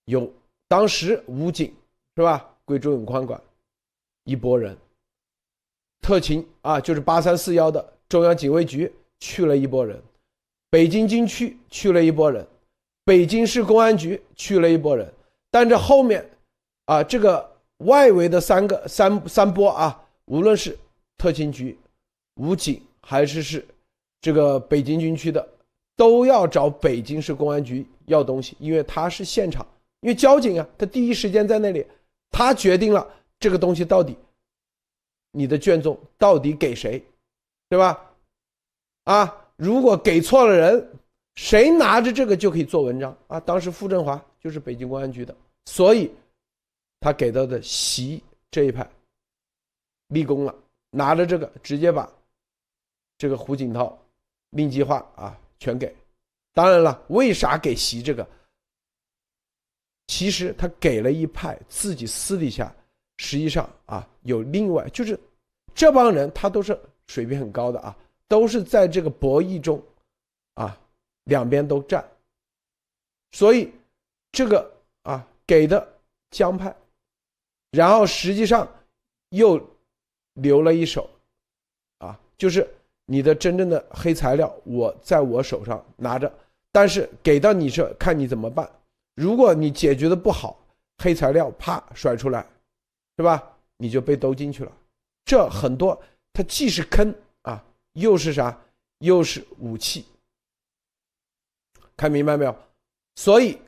[0.04, 0.32] 有
[0.68, 1.74] 当时武警
[2.14, 2.48] 是吧？
[2.64, 3.42] 归周永宽管，
[4.22, 4.78] 一拨人，
[6.06, 8.92] 特勤啊，就是八三四幺的中央警卫局。
[9.18, 10.00] 去了一波人，
[10.70, 12.46] 北京军区去了一波人，
[13.02, 15.10] 北京市公安局去了一波人，
[15.50, 16.24] 但这后面，
[16.84, 20.78] 啊，这个外围的三个三三波啊，无论是
[21.16, 21.76] 特勤局、
[22.34, 23.66] 武警还是是
[24.20, 25.44] 这个北京军区的，
[25.96, 29.66] 都要找北京市公安局要东西，因为他是现场，
[30.02, 31.84] 因为交警啊，他第一时间在那里，
[32.30, 33.04] 他决定了
[33.40, 34.14] 这个东西到底，
[35.30, 37.04] 你的卷宗到底给谁，
[37.68, 38.10] 对吧？
[39.04, 40.98] 啊，如果给错了人，
[41.34, 43.38] 谁拿着这个就可以做文章啊？
[43.40, 45.36] 当时傅政华就是北京公安局的，
[45.66, 46.10] 所以，
[47.00, 48.88] 他给到的习这一派
[50.08, 50.54] 立功了，
[50.90, 52.10] 拿着这个直接把
[53.18, 53.96] 这个胡锦涛
[54.50, 55.94] 令计划啊全给。
[56.54, 58.26] 当然了，为啥给习这个？
[60.06, 62.74] 其实他给了一派，自己私底下
[63.18, 65.18] 实际上啊有另外就是
[65.74, 67.96] 这帮人他都是水平很高的啊。
[68.28, 69.80] 都是在这个博弈中，
[70.54, 70.76] 啊，
[71.26, 72.04] 两边都占，
[73.30, 73.72] 所以
[74.32, 74.68] 这个
[75.04, 75.96] 啊给的
[76.32, 76.74] 江派，
[77.70, 78.68] 然后实际上
[79.28, 79.64] 又
[80.32, 81.08] 留了一手，
[81.98, 82.68] 啊，就是
[83.04, 86.28] 你的真正的黑材料我在我手上拿着，
[86.72, 88.68] 但是给到你这看你怎么办。
[89.14, 90.58] 如果你解决的不好，
[90.98, 92.44] 黑材料啪甩出来，
[93.16, 93.56] 是吧？
[93.76, 94.72] 你就被兜进去了。
[95.24, 96.00] 这很多，
[96.32, 97.64] 它既是坑啊。
[97.94, 98.62] 又是啥？
[98.98, 100.04] 又是武器，
[101.96, 102.56] 看明白没有？
[103.14, 103.58] 所以，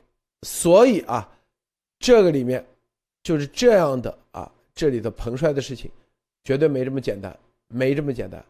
[0.43, 1.27] 所以啊，
[1.99, 2.63] 这个里面
[3.23, 5.91] 就是这样的啊，这里的彭帅的事情，
[6.43, 8.43] 绝对没这么简单，没这么简单。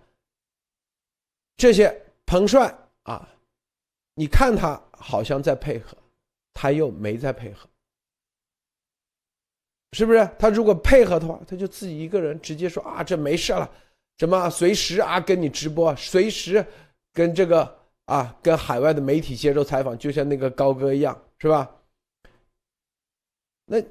[1.57, 1.93] 这些
[2.25, 3.27] 彭帅啊，
[4.15, 5.97] 你看他好像在配合，
[6.53, 7.69] 他又没在配合，
[9.93, 10.29] 是不是？
[10.37, 13.69] 他如果配合的话，他就自己一个人直接说啊，这没事了。
[14.17, 16.63] 什么随时啊跟你直播，随时
[17.13, 21.69] 跟这个啊跟海外的媒体接受采访，就像那个高哥一样，是吧？
[23.65, 23.81] 那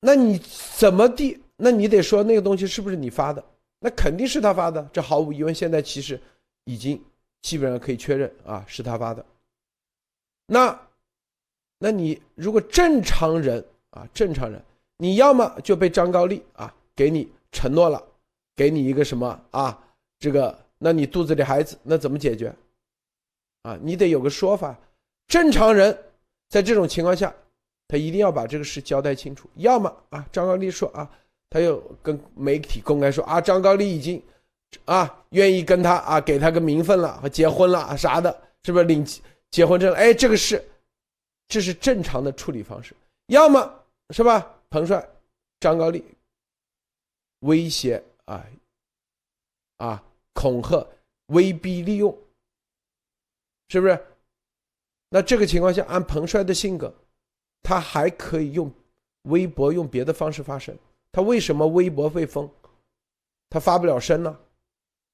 [0.00, 0.38] 那你
[0.76, 1.40] 怎么地？
[1.56, 3.44] 那你得说那个东西是不是你发的？
[3.80, 5.54] 那肯定是他发的，这毫无疑问。
[5.54, 6.20] 现在其实
[6.64, 7.02] 已经
[7.42, 9.24] 基本上可以确认啊是他发的。
[10.46, 10.78] 那
[11.78, 14.62] 那你如果正常人啊正常人，
[15.00, 18.02] 你要么就被张高丽啊给你承诺了，
[18.54, 19.82] 给你一个什么啊？
[20.18, 22.54] 这个，那你肚子里孩子那怎么解决？
[23.62, 24.78] 啊，你得有个说法。
[25.26, 25.96] 正常人
[26.50, 27.34] 在这种情况下，
[27.88, 29.48] 他一定要把这个事交代清楚。
[29.54, 31.10] 要么啊，张高丽说啊，
[31.48, 34.22] 他又跟媒体公开说啊，张高丽已经
[34.84, 38.30] 啊愿意跟他啊给他个名分了和结婚了啊啥的，
[38.64, 39.02] 是不是领
[39.50, 39.96] 结婚证了？
[39.96, 40.62] 哎，这个是
[41.48, 42.94] 这是正常的处理方式。
[43.28, 43.74] 要么
[44.10, 45.06] 是吧，彭帅、
[45.58, 46.04] 张高丽
[47.40, 48.46] 威胁啊
[49.76, 50.02] 啊
[50.32, 50.86] 恐吓、
[51.26, 52.16] 威逼利诱。
[53.68, 53.98] 是不是？
[55.10, 56.92] 那这个情况下，按彭帅的性格，
[57.62, 58.72] 他还可以用
[59.22, 60.76] 微博用别的方式发声。
[61.12, 62.48] 他为什么微博被封？
[63.48, 64.38] 他发不了声呢？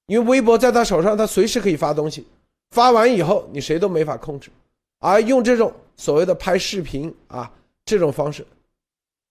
[0.07, 2.27] 因为微博在他手上，他随时可以发东西。
[2.71, 4.51] 发完以后，你谁都没法控制。
[4.99, 7.51] 而用这种所谓的拍视频啊
[7.85, 8.47] 这种方式，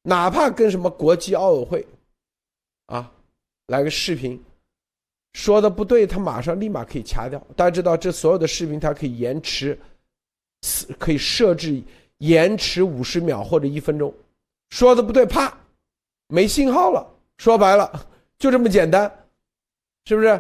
[0.05, 1.87] 哪怕跟什么国际奥委会
[2.85, 3.11] 啊
[3.67, 4.41] 来个视频。
[5.33, 7.37] 说的不对，他马上立马可以掐掉。
[7.57, 9.77] 大家知道，这所有的视频它可以延迟，
[10.97, 11.83] 可以设置
[12.19, 14.13] 延迟五十秒或者一分钟。
[14.69, 15.57] 说的不对，啪，
[16.27, 17.05] 没信号了。
[17.37, 19.11] 说白了，就这么简单，
[20.05, 20.39] 是不是？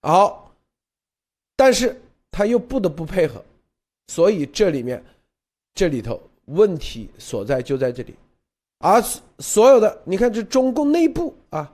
[0.00, 0.54] 好，
[1.54, 2.00] 但是
[2.30, 3.44] 他又不得不配合，
[4.06, 5.04] 所以这里面，
[5.74, 8.14] 这里头问题所在就在这里。
[8.78, 9.02] 而
[9.38, 11.70] 所有的，你看这中共内部啊。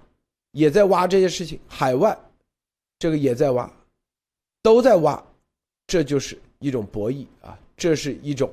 [0.53, 2.19] 也在挖这些事情，海外
[2.99, 3.73] 这个也在挖，
[4.63, 5.25] 都在挖，
[5.87, 8.53] 这就是一种博弈啊，这是一种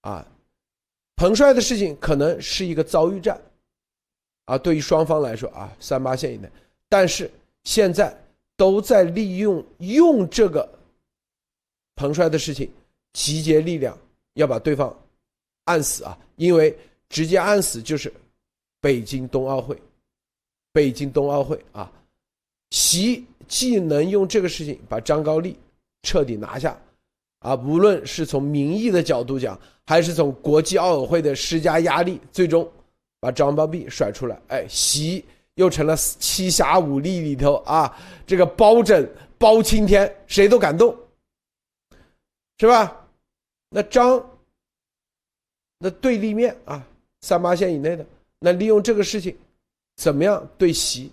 [0.00, 0.26] 啊，
[1.16, 3.38] 彭帅的事情可能是一个遭遇战
[4.46, 6.50] 啊，对于双方来说啊，三八线以内，
[6.88, 7.30] 但是
[7.64, 8.18] 现在
[8.56, 10.66] 都在利用用这个
[11.94, 12.72] 彭帅的事情
[13.12, 13.94] 集结力量，
[14.32, 14.98] 要把对方
[15.64, 16.76] 按死啊，因为
[17.08, 18.12] 直接按死就是
[18.80, 19.76] 北京冬奥会。
[20.72, 21.88] 北京冬奥会啊，
[22.70, 25.56] 习既能用这个事情把张高丽
[26.02, 26.76] 彻底拿下，
[27.38, 32.68] 啊，无论是从民意的角度讲，还是从国际奥委会的施加压力，最终
[33.20, 35.24] 把张高丽甩出来，哎，习
[35.54, 37.96] 又成了七侠五力里头啊，
[38.26, 40.92] 这个包拯、包青天谁都敢动，
[42.58, 43.06] 是吧？
[43.68, 44.20] 那张，
[45.78, 46.86] 那对立面啊，
[47.20, 48.06] 三八线以内的，
[48.38, 49.36] 那利用这个事情。
[49.96, 51.12] 怎么样对习？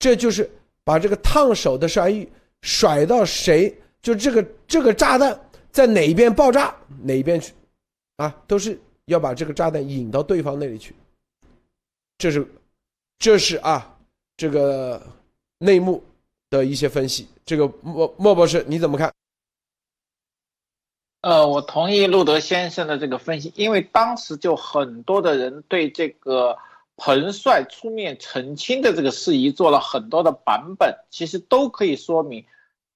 [0.00, 0.50] 这就是
[0.82, 2.28] 把这个烫手的山芋
[2.62, 3.72] 甩到谁？
[4.02, 5.38] 就这个这个炸弹
[5.70, 7.52] 在哪一边爆炸，哪一边去？
[8.16, 10.94] 啊，都是要把这个炸弹引到对方那里去。
[12.18, 12.46] 这是，
[13.18, 13.96] 这是啊，
[14.36, 15.00] 这个
[15.58, 16.02] 内幕
[16.50, 17.28] 的一些分析。
[17.44, 19.12] 这个莫莫博士你怎么看？
[21.26, 26.56] 呃，我同意路德先生的这个分析，因为当时就很多的人对这个。
[26.98, 32.46] 彭帅出面澄清的这个事宜做了很多的版本，其实都可以说明，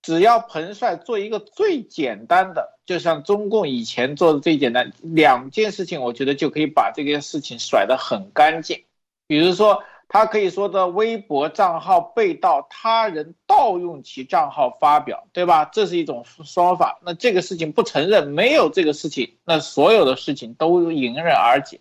[0.00, 8.84] 只要彭帅做一个最简单的，就像中共以前做的最简单两件事情，我觉得就可以把这件事情甩得很干净。
[9.26, 15.64] 比如说，他可以说的微博账号被盗，他人盗用其账号发表，对吧？
[15.72, 17.00] 这是一种说法。
[17.02, 21.80] 那这个事情不承认，没有这个事情，那所有的事情都迎刃而解。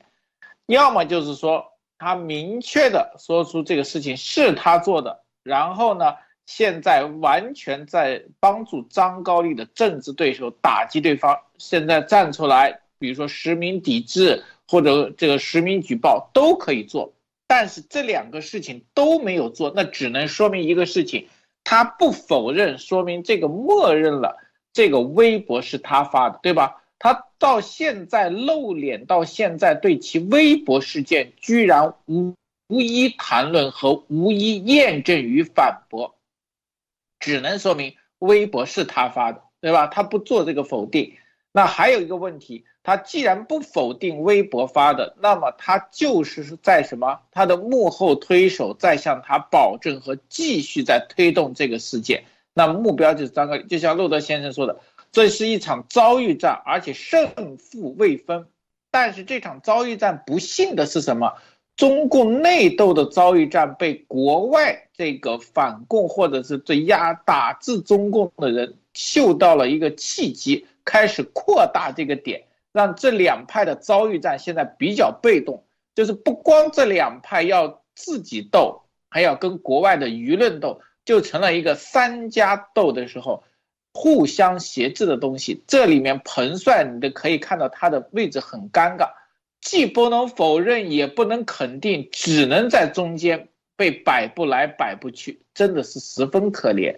[0.67, 1.65] 要么就是说。
[2.01, 6.15] 他明确的说出这个事情是他做的，然后呢，
[6.45, 17.11] 现在完全在帮助张高丽的政治对手打击对方，现在站出来，比如说实名抵制或者这个实名举报都可以做，
[17.51, 21.27] 但是这两个事情都没有做，那只能说明一个事情，
[21.63, 24.37] 他不否认，说明这个默认了
[24.71, 26.83] 这个微博是他发的，对吧？
[26.99, 32.35] 他到现在露脸，到现在对其微博事件居然无
[32.67, 36.15] 无一谈论和无一验证与反驳，
[37.19, 39.87] 只能说明微博是他发的，对吧？
[39.87, 41.15] 他不做这个否定。
[41.51, 47.19] 那还有一个问题，他既然不否定微博发的，那么他就是在什么？
[47.31, 52.23] 他的幕后推手在向他保证和继续在推动这个事件。
[52.55, 54.79] 那目标就是张高丽，就像路德先生说的。
[55.11, 58.47] 这是一场遭遇战，而且胜负未分。
[58.89, 61.33] 但是这场遭遇战不幸的是什么？
[61.75, 75.63] 中共内斗的遭遇战被国外这个反共或者是对压打制中共的人嗅到了一个契机，开始扩大这个点，让这两派的遭遇战现在比较被动。
[75.95, 83.43] 就是不光这两派要自己斗，还要跟国外的舆论斗，就成了一个三家斗的时候。
[83.91, 89.09] 互相挟制的东西，这里面彭帅你都可以看到他的位置很尴尬。
[89.61, 96.97] 既不能否认，也不能肯定，只能在中间被摆不来摆不去，真的是十分可怜。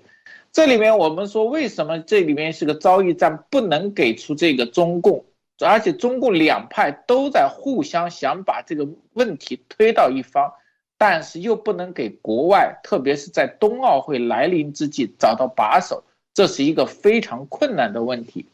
[0.52, 5.24] 这里面我们说，为什么这里面是个遭遇战，不能给出这个中共，
[5.66, 10.54] 而且中共两派都在互相想把这个问题推到一方，
[10.98, 16.04] 但是又不能给国外，特别是在冬奥会来临之际找到把手，
[16.34, 18.48] 这是一个非常困难的问题。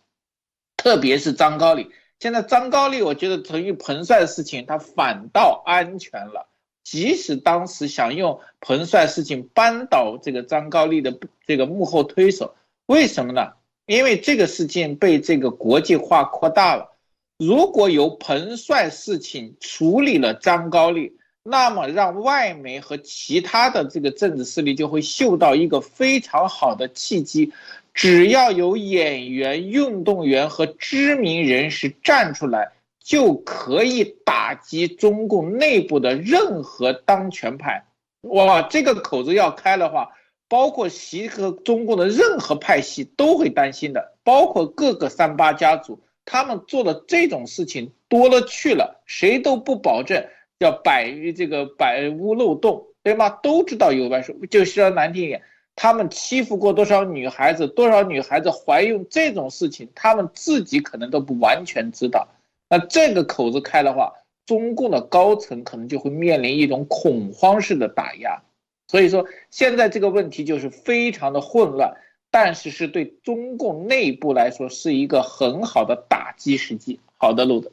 [0.75, 6.47] 特别是张高丽，现在张高丽，我觉得从于彭帅的事情，他反倒安全了。
[6.83, 12.55] 即使当时想用彭帅事情扳倒这个张高丽的这个幕后推手，
[12.85, 13.53] 为什么呢？
[13.85, 16.93] 因为这个事情被这个国际化扩大了。
[17.37, 27.53] 如果由彭帅事情处理了张高丽，那么让外媒和其他的这个政治势力就会嗅到一个非常好的契机，
[27.93, 32.71] 只要有演员、运动员和知名人士站出来。
[32.99, 37.85] 就可以打击中共内部的任何当权派，
[38.19, 40.09] 哇，这个口子要开的话，
[40.49, 50.27] 包括习和中共的任何派系都会担心的，包括各个三八家族，他们做的这种事情多了去了，谁都不保证
[50.59, 53.29] 要百这个百无漏洞，对吗？
[53.29, 55.41] 都知道有外说，就说难听一点，
[55.75, 62.27] 他们欺负过多少女孩子，多少女孩子怀孕这种事情，他们自己可能都不完全知道。
[62.69, 64.13] 那这个口子开的话，
[64.45, 68.41] 中共的高层可能就会面临一种恐慌式的打压，
[68.89, 71.95] 所以说现在这个问题就是非常的混乱，
[72.39, 76.99] 但是是对中共内部来说是一个很好的打击时机。
[77.15, 77.71] 好的，路子，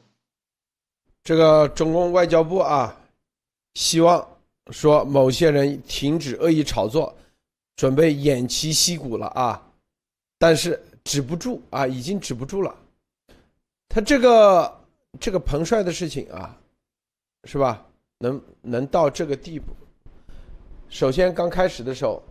[1.23, 2.99] 这个中共外交部啊，
[3.75, 4.27] 希望
[4.71, 7.15] 说某些人停止恶意炒作，
[7.75, 9.61] 准备偃旗息鼓了啊，
[10.39, 12.75] 但是止不住啊，已经止不住了，
[13.87, 14.81] 他这个。
[15.17, 16.59] 这个彭帅的事情啊，
[17.45, 17.85] 是吧？
[18.17, 19.67] 能能到这个地步？
[20.89, 22.21] 首先刚开始的时候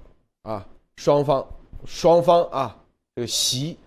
[0.43, 1.43] 啊，双方
[1.87, 2.77] 双方啊，
[3.15, 3.79] 这个习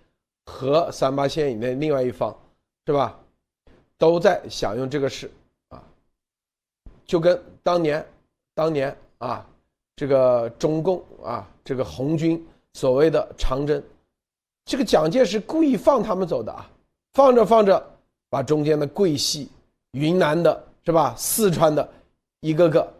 [0.45, 2.35] 和三八线以内另外一方
[2.85, 3.19] 是吧，
[3.97, 5.31] 都在想用这个事
[5.69, 5.83] 啊，
[7.05, 8.05] 就跟当年
[8.53, 9.45] 当年啊，
[9.95, 13.83] 这个中共啊，这个红军所谓的长征，
[14.65, 16.69] 这个蒋介石故意放他们走的啊，
[17.13, 17.93] 放着放着。
[18.29, 19.47] 把中间的桂系、
[19.91, 21.89] 云南的是吧、四川的，
[22.41, 22.93] 一个个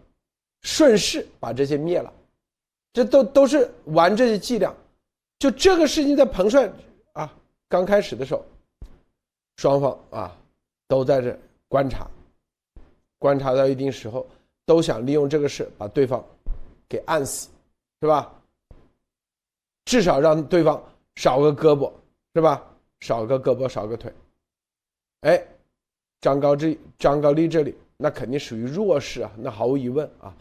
[0.61, 2.13] 顺势把这些灭了，
[2.93, 4.73] 这都都是玩这些伎俩。
[5.39, 6.71] 就这个事情在彭帅
[7.13, 7.31] 啊
[7.69, 8.43] 刚开始的时候，
[9.57, 10.37] 双方啊
[10.87, 12.09] 都在这观察，
[13.19, 14.25] 观察到一定时候，
[14.65, 16.23] 都想利用这个事把对方
[16.89, 17.49] 给按死，
[18.01, 18.33] 是吧？
[19.85, 20.83] 至少让对方
[21.15, 21.91] 少个胳膊，
[22.33, 22.63] 是吧？
[22.99, 24.11] 少个胳膊少个腿。
[25.21, 25.45] 哎，
[26.19, 30.35] 张高志张高丽这里那肯定属于弱势啊，那毫无疑问啊，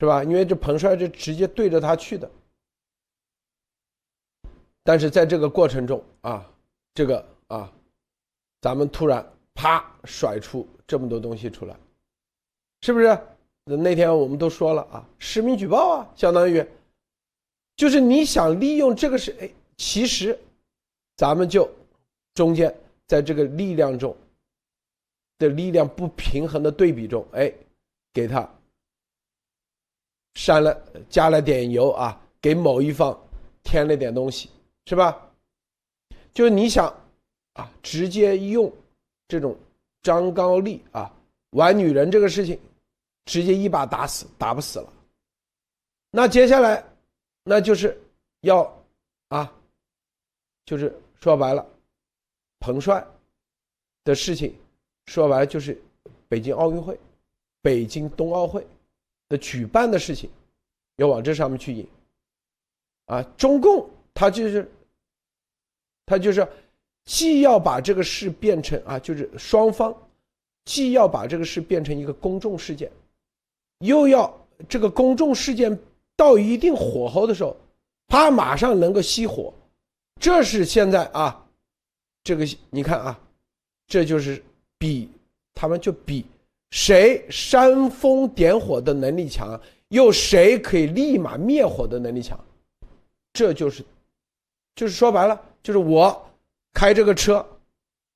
[0.00, 0.24] 是吧？
[0.24, 2.28] 因为这彭帅这直接对着他去的，
[4.86, 6.48] 但是在这个过程中啊，
[6.94, 7.70] 这个啊，
[8.60, 11.76] 咱们突然啪甩出这么多东西出来，
[12.82, 13.18] 是不是？
[13.64, 16.64] 那天我们都说了啊，实名举报啊，相当于
[17.76, 20.38] 就是你想利用这个是哎，其实
[21.16, 21.68] 咱们就
[22.32, 22.74] 中间。
[23.08, 24.16] 在这个力量中
[25.38, 27.54] 的力量不平衡的对比中，哎，
[28.12, 28.52] 给他
[30.34, 30.76] 删了
[31.08, 33.16] 加了点油啊，给某一方
[33.62, 34.50] 添了点东西，
[34.86, 35.30] 是吧？
[36.32, 36.86] 就是你想
[37.54, 38.72] 啊，直接用
[39.28, 39.56] 这种
[40.02, 41.12] 张高丽啊
[41.50, 42.60] 玩女人这个事情，
[43.24, 44.92] 直接一把打死，打不死了。
[46.10, 46.84] 那接下来，
[47.42, 47.98] 那就是
[48.40, 48.62] 要
[49.28, 49.52] 啊，
[50.64, 51.66] 就是说白了。
[52.60, 53.06] 彭帅
[54.04, 54.56] 的事情，
[55.06, 55.80] 说白了就是
[56.28, 56.98] 北京奥运会、
[57.60, 58.66] 北京冬奥会
[59.28, 60.30] 的举办的事情，
[60.96, 61.86] 要往这上面去引。
[63.06, 64.70] 啊，中共他就是，
[66.06, 66.46] 他就是
[67.04, 69.94] 既要把这个事变成啊，就是双方
[70.64, 72.90] 既要把这个事变成一个公众事件，
[73.80, 74.32] 又要
[74.68, 75.78] 这个公众事件
[76.16, 77.54] 到一定火候的时候，
[78.08, 79.52] 他马上能够熄火。
[80.20, 81.42] 这是现在啊。
[82.24, 83.20] 这个你看啊，
[83.86, 84.42] 这就是
[84.78, 85.08] 比
[85.54, 86.26] 他们就比
[86.72, 92.36] 谁煽风点火的能力强，又谁可以立马灭火的能力强，
[93.32, 93.84] 这就是，
[94.74, 96.24] 就是说白了，就是我
[96.74, 97.44] 开这个车，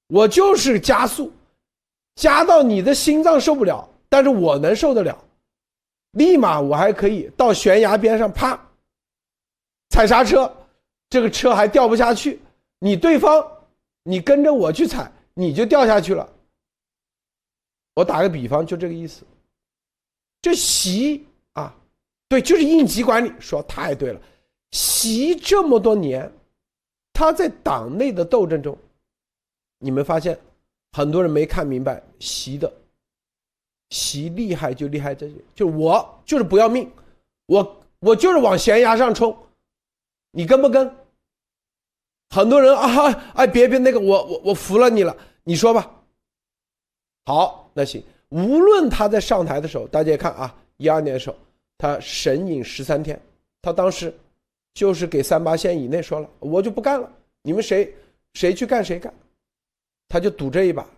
[0.06, 1.32] 我就是加速，
[2.14, 5.18] 加到你的心脏受不了，但是我能受得了，
[6.12, 8.56] 立马我还可以到悬崖边上啪
[9.88, 10.48] 踩刹车，
[11.08, 12.40] 这个车还掉不下去，
[12.78, 13.44] 你对方。
[14.02, 16.26] 你跟着我去踩，你就掉下去了。
[17.96, 19.24] 我打个比方，就这个意思。
[20.40, 21.76] 这习啊，
[22.28, 24.20] 对，就是应急管理，说太对了。
[24.70, 26.32] 习这么多年，
[27.20, 28.74] 他在党内的斗争中，
[29.78, 30.38] 你们发现
[30.92, 32.72] 很多人没看明白习的，
[33.90, 36.90] 习厉害就厉害这，就我就是不要命，
[37.44, 39.36] 我我就是往悬崖上冲，
[40.30, 40.90] 你跟不跟？
[42.30, 45.14] 很多人啊，哎，别别那个，我我我服了你了，
[45.44, 45.94] 你说吧。
[47.26, 48.02] 好，那行。
[48.30, 51.36] 无论他在上台的时候，大家也看啊，一二年的时候，
[51.76, 53.20] 他神隐十三天，
[53.60, 54.10] 他当时
[54.74, 57.12] 就是给三八线以内说了，我就不干了，
[57.42, 57.94] 你们谁
[58.34, 59.12] 谁去干谁干，
[60.08, 60.88] 他就赌这一把，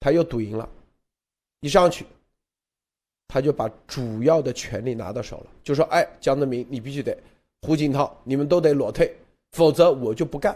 [0.00, 0.68] 他又赌赢了，
[1.60, 2.06] 一上去，
[3.26, 7.16] 他就把主要的权利拿到手了，就说，哎，江泽民，你必须得，
[7.62, 9.14] 胡锦涛，你们都得裸退。
[9.52, 10.54] 否则我就不干。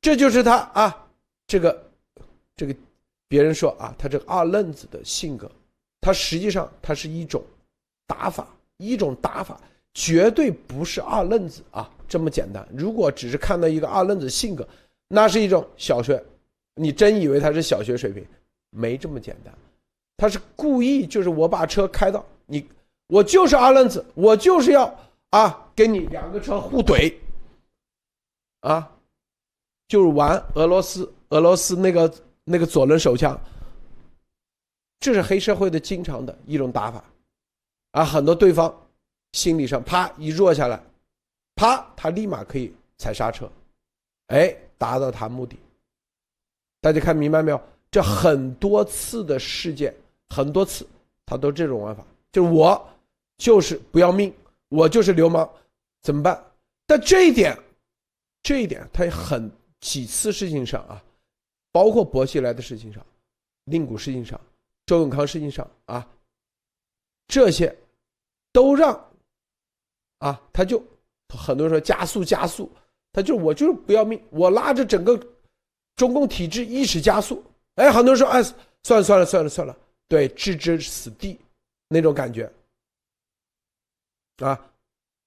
[0.00, 1.08] 这就是他啊，
[1.46, 1.90] 这个，
[2.56, 2.74] 这个，
[3.28, 5.48] 别人说啊，他这个二愣子的性格，
[6.00, 7.40] 他实际上他是一种
[8.08, 8.48] 打法，
[8.78, 9.60] 一种打法，
[9.94, 12.66] 绝对不是二愣子啊这么简单。
[12.74, 14.66] 如果只是看到一个二愣子性格，
[15.08, 16.22] 那是一种小学，
[16.74, 18.24] 你真以为他是小学水平，
[18.70, 19.52] 没这么简单。
[20.16, 22.66] 他是故意，就是我把车开到你，
[23.06, 24.92] 我就是二愣子，我就是要
[25.30, 27.14] 啊，跟你两个车互怼。
[28.60, 28.90] 啊，
[29.86, 32.12] 就是玩俄罗斯，俄罗斯那个
[32.42, 33.40] 那个左轮手枪，
[34.98, 37.04] 这是黑社会的经常的一种打法，
[37.92, 38.74] 啊，很多对方
[39.32, 40.82] 心理上啪一弱下来，
[41.54, 43.50] 啪他立马可以踩刹车，
[44.28, 45.58] 哎，达到他目的。
[46.80, 47.60] 大家看明白没有？
[47.90, 49.94] 这很多次的事件，
[50.28, 50.86] 很多次
[51.24, 52.88] 他都这种玩法，就是我
[53.36, 54.32] 就是不要命，
[54.68, 55.48] 我就是流氓，
[56.02, 56.44] 怎么办？
[56.86, 57.56] 但这一点。
[58.40, 59.50] 这一点，他很
[59.80, 61.02] 几次事情上啊，
[61.72, 63.04] 包括薄熙来的事情上，
[63.64, 64.40] 令谷事情上，
[64.86, 66.08] 周永康事情上啊，
[67.26, 67.76] 这些
[68.52, 69.07] 都让
[70.18, 70.82] 啊，他就
[71.28, 72.70] 很多人说加速加速，
[73.12, 75.18] 他就我就是不要命，我拉着整个
[75.96, 77.42] 中共体制一起加速。
[77.76, 78.42] 哎，很多人说哎，
[78.82, 79.76] 算了算了算了算了，
[80.08, 81.38] 对，置之死地
[81.88, 82.50] 那种感觉
[84.38, 84.58] 啊，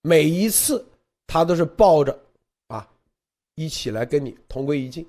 [0.01, 0.85] 每一次
[1.27, 2.17] 他都是抱着
[2.67, 2.87] 啊。
[3.55, 5.05] 一起来跟你同归于尽，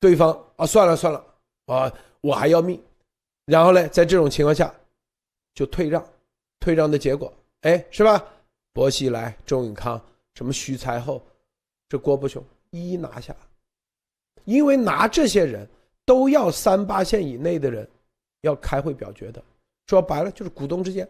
[0.00, 1.24] 对方啊，算了算了
[1.66, 2.82] 啊，我还要命，
[3.44, 4.74] 然后呢，在这种情况下，
[5.54, 6.04] 就退让，
[6.58, 8.22] 退让的结果，哎，是吧？
[8.76, 9.98] 薄熙来、周永康、
[10.34, 11.24] 什么徐才厚，
[11.88, 13.34] 这郭伯雄一一拿下，
[14.44, 15.66] 因为拿这些人
[16.04, 17.88] 都要三八线以内的人，
[18.42, 19.42] 要开会表决的，
[19.86, 21.08] 说白了就是股东之间，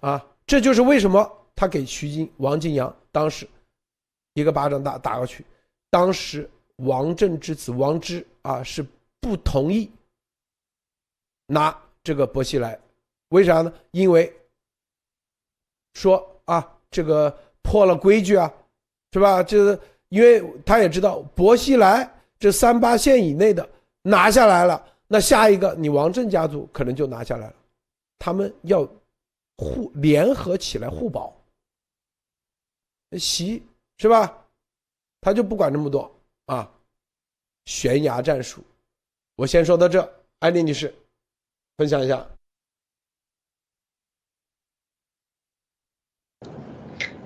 [0.00, 3.46] 啊，这就是为什么他给徐金、王金阳当时。
[4.32, 5.44] 一个巴掌打打过去，
[5.90, 8.86] 当时王震之子王之啊是
[9.20, 9.90] 不同意
[11.46, 12.80] 拿这个薄熙来，
[13.30, 13.72] 为啥呢？
[13.90, 14.32] 因为
[15.94, 17.32] 说啊这个
[17.62, 18.52] 破了规矩啊，
[19.12, 19.42] 是吧？
[19.42, 19.78] 就是
[20.08, 23.68] 因为他也知道薄熙来这三八线以内的
[24.02, 27.54] 拿下来了，那下一个你王震家族可能就拿下来了，
[28.18, 28.88] 他们要
[29.58, 31.32] 互联合起来互保，
[33.16, 33.62] 习。
[34.00, 34.46] 是吧？
[35.20, 36.08] 他就不管这么多
[36.46, 36.70] 啊，
[37.64, 38.62] 悬崖战术。
[39.34, 40.94] 我先说到这，艾丽女士，
[41.76, 42.24] 分享一下。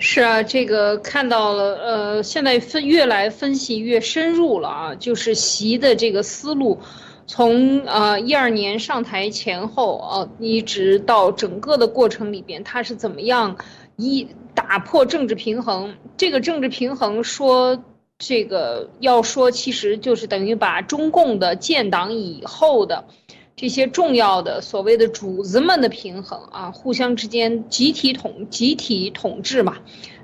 [0.04, 6.80] 是啊，这个看到了，呃，现在分越来分析越深入了啊，就是习的这个思路，
[7.28, 13.56] 从呃一二年上台前后啊，一直到整个的过程里边，他是怎么样？
[13.94, 14.26] 一
[14.56, 17.84] 打破政治平衡，这个政治平衡说
[18.18, 23.04] 这个要说，其实就是等于把中共的建党以后的
[23.62, 29.76] 这些重要的所谓的主子们的平衡啊，互相之间集体统集体统治嘛，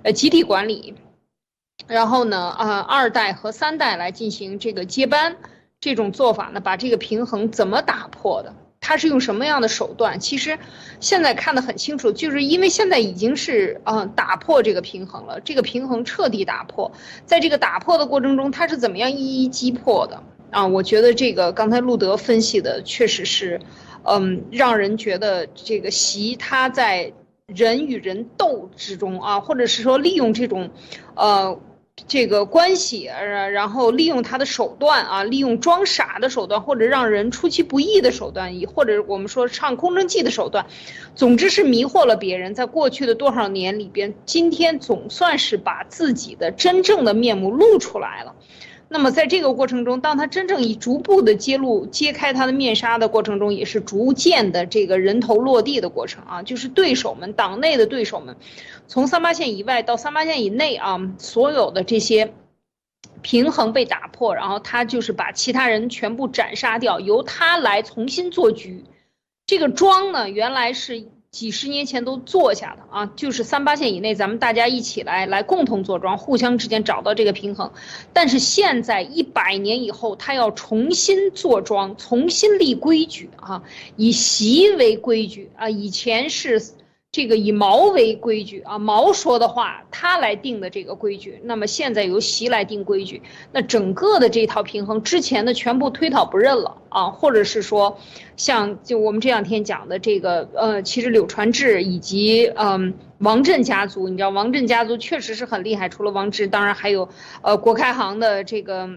[0.03, 0.95] 呃，集体管理，
[1.87, 5.37] 然后呢，啊，二代和三代来进行这个接班，
[5.79, 8.53] 这种做法呢，把这个平衡怎么打破的？
[8.81, 10.19] 他是用什么样的手段？
[10.19, 10.59] 其实，
[10.99, 16.91] 现在看得很清楚，就是因为现在已经是嗯打破这个平衡了，这个平衡彻底打破。
[17.25, 20.21] 在这个打破的过程中，他是怎么样一一击破的
[20.51, 20.67] 啊？
[20.67, 23.61] 我觉得这个刚才路德分析的确实是，
[24.05, 27.13] 嗯，让人觉得这个习他在
[27.47, 30.71] 人与人斗之中啊，或者是说利用这种，
[31.15, 31.61] 呃。
[32.07, 40.65] 这个关系，然后利用他的手段啊，利用装傻的手段，或者让人出其不意的手段，以或者我们说唱空城计的手段，
[41.17, 42.55] 总之是迷惑了别人。
[42.55, 48.33] 在过去的多少年里边，今天总算是把自己的真正的面目露出来了。
[48.91, 58.37] 那么在这个过程中，当他真正以逐步的揭露、揭开他的面纱的过程中，也是逐渐的这个人头落地的过程啊，就是对手们、党内的对手们，
[58.87, 62.33] 从三八线以外到三八线以内啊，所有的这些
[63.21, 68.85] 平衡被打破，然后他就是把其他人全部斩杀掉，由他来重新做局。
[69.47, 71.09] 这个庄呢，原来是。
[71.31, 77.71] 几十年前都坐下的啊，就是三八线以内，咱们大家一起来来共同坐庄，互相之间找到这个平衡。
[78.13, 83.63] 但是现在一百年以后，他要重新坐庄，重新立规矩啊，
[83.97, 86.63] 以习为规矩啊，以前是。
[87.11, 91.41] 这个以毛为规矩啊，毛说的话，他来定的这个规矩。
[91.43, 97.99] 那么现在由习来定规矩，那整个的这套平衡之前的全部推倒不认了啊，或者是说，
[98.37, 107.09] 像就我们这两天讲的这个呃，其实柳传志以及嗯王震家族，你知道王震家族确实是很厉害，除了王志，当然还有
[107.41, 108.91] 呃国开行的这个。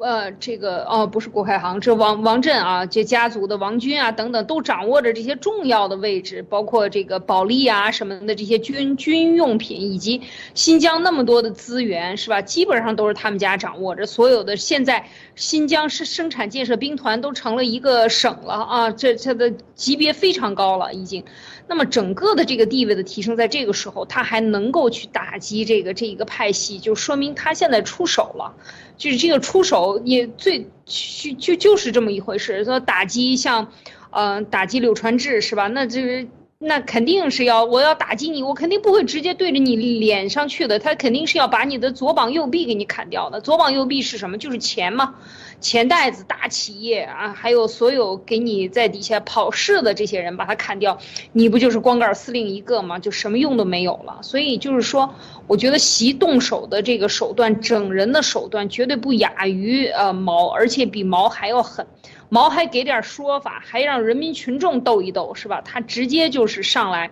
[0.00, 10.22] 呃，这个哦，不是郭开航，这王王震啊，这家族的王军啊，等等，都掌握着这些重要的位置，包括这个保利啊什么的这些军军用品，以及
[10.54, 12.42] 新疆那么多的资源，是吧？
[12.42, 14.06] 基本上都是他们家掌握着。
[14.06, 21.24] 所有的现在新疆是生产建设兵团都成了一个省了啊，这这的级别非常高了，已经。
[21.66, 28.54] 那么整个的这个地位的提升，在这个时候，他还能够去打击这个这一个派系，就说明他现在出手了。
[28.96, 32.64] 就是这个出手也最就就就是这么一回事。
[32.64, 33.72] 说打击像，
[34.10, 35.66] 嗯，打击柳传志是吧？
[35.68, 36.26] 那这
[36.58, 43.40] 那肯定是要我要打击你，我肯定不会直接对着你脸上去的，他肯定是要把你的左膀右臂给你砍掉的。
[43.40, 44.38] 左膀右臂是什么？
[44.38, 45.16] 就是钱嘛。
[45.64, 50.98] 钱袋子、大企业啊，还有所有给你在底下跑事的这些人，把他砍掉，
[51.32, 52.98] 你不就是光杆司令一个吗？
[52.98, 54.18] 就什么用都没有了。
[54.20, 55.14] 所以就是说，
[55.46, 61.86] 我觉得习动手的这个手段，整人的手段绝对不亚于呃毛，而且比毛还要狠。
[62.28, 65.62] 毛还给点说法，还让人民群众斗一斗，是吧？
[65.64, 67.10] 他直接就是上来，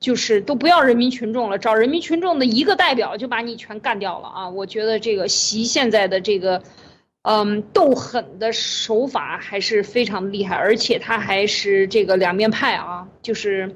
[0.00, 4.48] 就是都不要人民群众了，找人民群众的一个代表就把你全干掉了啊！
[4.48, 6.60] 我觉得这个习现在的这个。
[7.26, 13.74] 嗯，斗狠的手法还是非常厉害，而且他还是这个两面派啊，就是，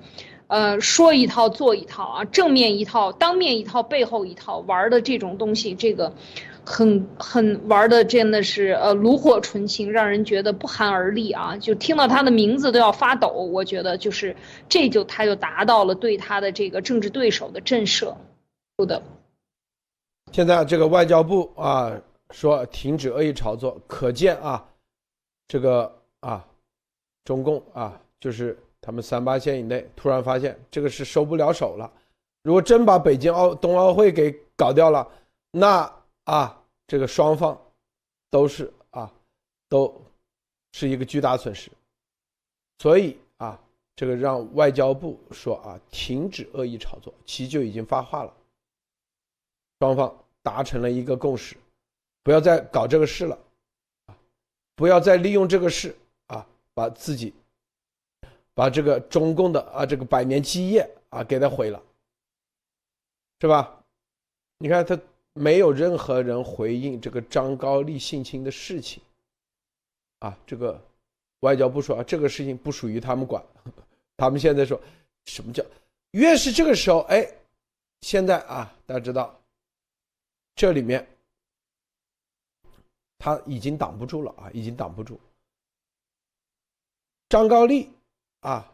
[0.49, 6.12] 呃，说一套做一套啊，正面一套，当面一套，背后一套，玩的这种东西，这个，
[6.62, 13.28] 很很玩的真的是呃炉火纯青，让人觉得不寒而栗啊，就听到他的名字都要发抖。
[13.28, 14.36] 我觉得就是
[14.68, 18.14] 这就他就达到了对他的这个政治对手的震慑，
[18.78, 19.03] 是的。
[20.32, 21.99] 现在这个外交部啊。
[22.31, 24.68] 说停止恶意炒作，可见啊，
[25.47, 26.47] 这个啊，
[27.24, 31.91] 中共啊，就是他们三八线以内突然发现这个是收不了手了。
[32.43, 35.07] 如果真把北京奥冬奥会给搞掉了，
[35.51, 35.91] 那
[36.24, 37.59] 啊，这个双方
[38.31, 39.12] 都是啊，
[39.68, 40.01] 都
[40.72, 41.70] 是一个巨大损失。
[42.79, 43.59] 所以啊，
[43.97, 48.33] 这个让外交部说啊，停止恶意炒作，其就已经发话了，
[49.81, 51.57] 双方达成了一个共识。
[52.29, 53.39] 不要再搞这个事了，
[54.05, 54.14] 啊！
[54.74, 57.33] 不要再利用这个事啊，把自己，
[58.53, 61.83] 把这个中共的啊这个百年基业啊给他毁了，
[63.41, 63.83] 是吧？
[64.59, 65.01] 你看他
[65.33, 69.03] 没有任何人回应这个张高丽性侵的事情，
[70.18, 70.79] 啊，这个
[71.41, 73.43] 外交部说啊这个事情不属于他们管，
[74.18, 74.79] 他们现在说
[75.24, 75.64] 什么叫
[76.11, 77.26] 越是这个时候哎，
[78.03, 79.35] 现在啊大家知道
[80.55, 81.09] 这里面。
[83.19, 85.19] 他已经挡不住了啊，已经挡不住。
[87.29, 87.91] 张高丽
[88.41, 88.73] 啊，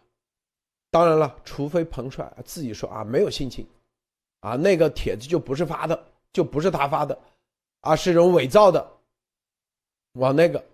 [0.91, 3.67] 当然了，除非彭帅自己说啊没有性侵，
[4.41, 7.19] 啊那个帖子就不是发的，就不是他发的，
[7.81, 8.87] 啊是人伪造的，
[10.13, 10.65] 往那个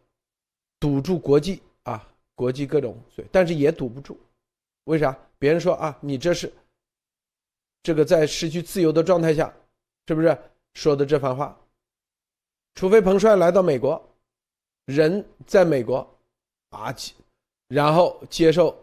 [0.79, 4.19] 堵住国际啊，国际各种罪，但是也堵不住，
[4.85, 5.17] 为啥？
[5.39, 6.53] 别人说啊，你这是
[7.83, 9.51] 这个在失去自由的状态下，
[10.07, 10.37] 是不是
[10.75, 11.59] 说的这番话？
[12.81, 14.03] 除非彭帅来到美国，
[14.87, 15.99] 人在美国，
[16.71, 16.97] 啊，
[17.69, 18.75] 然后接受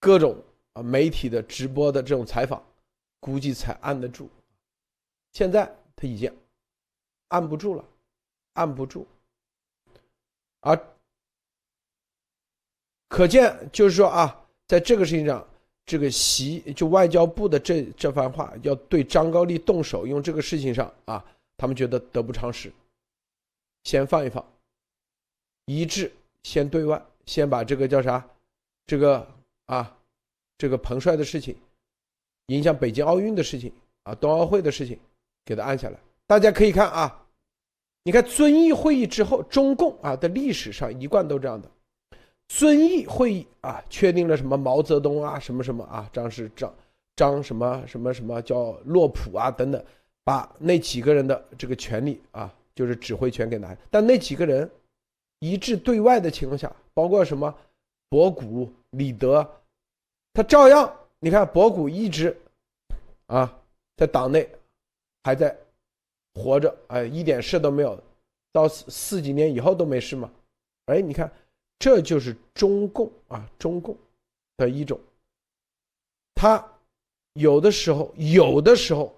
[0.00, 0.36] 各种
[0.72, 2.60] 啊媒体的直播的这种采访，
[3.20, 4.28] 估计才按得住。
[5.30, 6.28] 现在他已经
[7.28, 7.84] 按不住了，
[8.54, 9.06] 按不住。
[10.62, 10.76] 而
[13.08, 15.46] 可见就是说啊，在这个事情上，
[15.84, 21.24] 这个习就外交部的这这番话，要对张高丽动手，用这个事情上啊，
[21.56, 22.72] 他们觉得得不偿失。
[23.86, 24.44] 先放一放，
[25.66, 26.12] 一致
[26.42, 28.28] 先对外，先把这个叫啥，
[28.84, 29.24] 这个
[29.66, 29.96] 啊，
[30.58, 31.56] 这个彭帅的事情，
[32.46, 33.72] 影响北京奥运的事情
[34.02, 34.98] 啊，冬奥会的事情，
[35.44, 35.96] 给他按下来。
[36.26, 37.24] 大家可以看啊，
[38.02, 41.70] 你看遵义会议之后，中共啊的历史上一贯都这样的。
[42.48, 46.74] 遵义会议啊，确定了什么毛泽东啊，什么什么啊，张是张
[47.14, 49.84] 张什么什么什么叫洛普啊等等，
[50.24, 53.76] 把那几个人的这个权利啊，就是指挥权给拿。
[53.90, 54.70] 但那几个人
[55.40, 57.52] 一致对外的情况下，包括什么
[58.08, 59.44] 博古、李德，
[60.32, 62.40] 他照样，你看博古一直
[63.26, 63.60] 啊
[63.96, 64.48] 在党内
[65.24, 65.58] 还在
[66.34, 68.00] 活着，哎，一点事都没有，
[68.52, 70.30] 到四四几年以后都没事嘛，
[70.84, 71.28] 哎，你看。
[71.78, 73.94] 这就是中共啊，中共
[74.56, 74.98] 的一种，
[76.34, 76.66] 他
[77.34, 79.14] 有的时候，有的时候，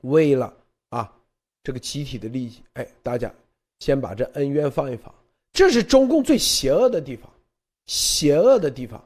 [0.00, 0.56] 为了
[1.68, 3.30] 这个集体的利益，哎，大家
[3.78, 5.14] 先把这恩怨放一放，
[5.52, 7.30] 这是中共最邪恶的地方，
[7.84, 8.98] 邪恶的地方，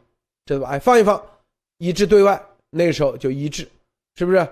[0.46, 0.68] 知道吧？
[0.68, 1.20] 哎，放一放，
[1.78, 2.40] 一致对外，
[2.70, 3.68] 那时候就一致，
[4.14, 4.48] 是不是？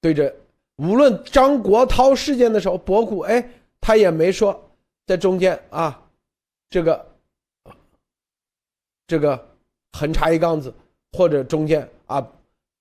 [0.00, 0.34] 对着
[0.76, 3.46] 无论张国焘事件的时候，博古，哎，
[3.82, 4.58] 他也没说
[5.06, 6.02] 在中间啊。
[6.70, 7.06] 这个，
[9.06, 9.46] 这个
[9.92, 10.72] 横插一杠子，
[11.12, 12.26] 或者中间啊，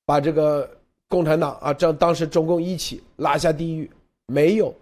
[0.06, 0.80] 把这个
[1.10, 3.92] 共产党啊，这当时中共一起拉下地狱，
[4.30, 4.74] 没有。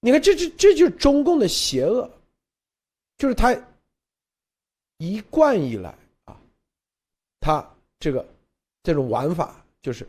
[0.00, 2.10] 你看，这这这就是中共的邪恶，
[3.16, 3.56] 就是他
[4.98, 5.94] 一贯以来
[6.24, 6.36] 啊，
[7.40, 7.66] 他
[7.98, 8.26] 这个
[8.82, 10.06] 这种玩法就是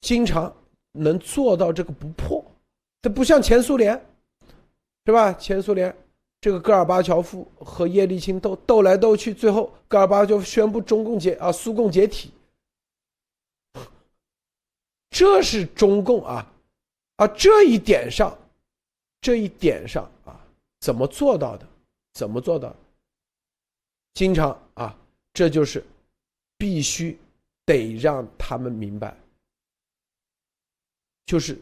[0.00, 0.54] 经常
[0.92, 2.44] 能做到这个不破，
[3.00, 3.94] 他不像前苏联，
[5.06, 5.32] 是吧？
[5.32, 5.96] 前苏联。
[6.40, 12.32] 这个戈尔巴乔夫和叶利钦斗斗来斗去，最后戈尔巴乔夫宣布中共解啊，苏共解体。
[15.08, 16.51] 这是中共啊，
[17.16, 18.36] 啊这一点上，
[19.20, 20.40] 这一点上啊，
[20.80, 21.66] 怎么做到的？
[22.14, 22.74] 怎么做到？
[24.14, 24.96] 经常啊，
[25.32, 25.82] 这就是
[26.58, 27.18] 必须
[27.64, 29.16] 得让他们明白，
[31.24, 31.58] 就是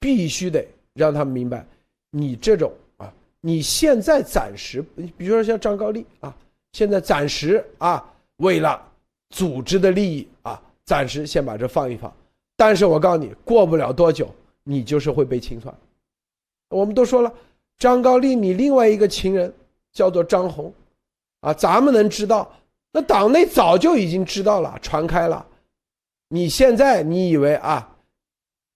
[0.00, 1.64] 必须得让他们明白，
[2.10, 3.12] 你这种啊。
[3.40, 4.82] 你现在暂时，
[5.16, 6.36] 比如说像张高丽啊，
[6.72, 8.92] 现在暂时啊，为了
[9.30, 12.12] 组织的利益啊，暂时先把这放一放。
[12.60, 14.28] 但是我告诉你，过不了多久，
[14.64, 15.74] 你就是会被清算。
[16.68, 17.32] 我们都说了，
[17.78, 19.50] 张高丽，你另外一个情人
[19.94, 20.70] 叫做张红，
[21.40, 22.52] 啊，咱们能知道，
[22.92, 25.46] 那党内早就已经知道了，传开了。
[26.28, 27.96] 你现在你以为啊，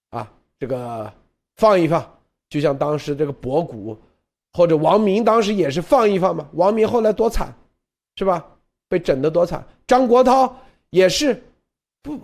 [0.08, 1.12] 啊，这个
[1.56, 2.02] 放一放，
[2.48, 3.94] 就像当时这个博古。
[4.54, 7.54] 或者王明当时也是放一放嘛，王明后来多惨，
[8.16, 8.42] 是吧？
[8.88, 9.62] 被整得多惨。
[9.86, 10.50] 张国焘
[10.88, 11.42] 也是
[12.00, 12.18] 不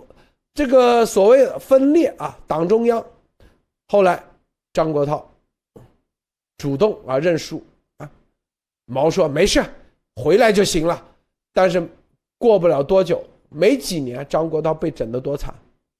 [0.53, 3.03] 这个所谓分裂啊，党中央。
[3.87, 4.23] 后来
[4.73, 5.23] 张国焘
[6.57, 7.63] 主动啊认输
[7.97, 8.09] 啊，
[8.85, 9.63] 毛说没事，
[10.15, 11.05] 回来就行了。
[11.53, 11.87] 但是
[12.37, 15.53] 过不了多久，没几年，张国焘被整得多惨，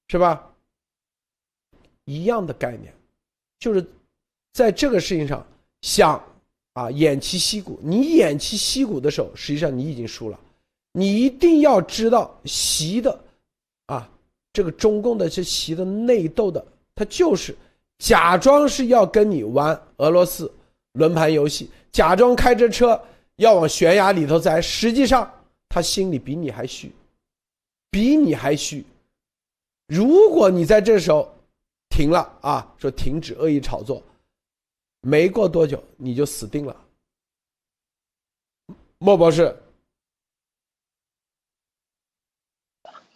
[0.07, 0.49] 是吧？
[2.05, 2.93] 一样的概念，
[3.59, 3.85] 就是
[4.53, 5.45] 在这个事情上。
[5.81, 6.23] 想
[6.73, 7.79] 啊，偃旗息鼓。
[7.81, 10.39] 你偃旗息鼓的时候，实际上你已经输了。
[10.91, 13.19] 你一定要知道习的，
[14.53, 17.55] 这个中共的这习的内斗的，他就是
[17.99, 20.51] 假装是要跟你玩俄罗斯
[20.93, 23.01] 轮盘游戏，假装开着车
[23.37, 25.31] 要往悬崖里头栽，实际上
[25.69, 26.91] 他心里比你还虚，
[27.89, 28.85] 比你还虚。
[29.87, 31.33] 如果你在这时候
[31.89, 34.01] 停了啊，说停止恶意炒作。
[35.03, 36.75] 没过多久，你就死定了，
[38.99, 39.55] 莫博士。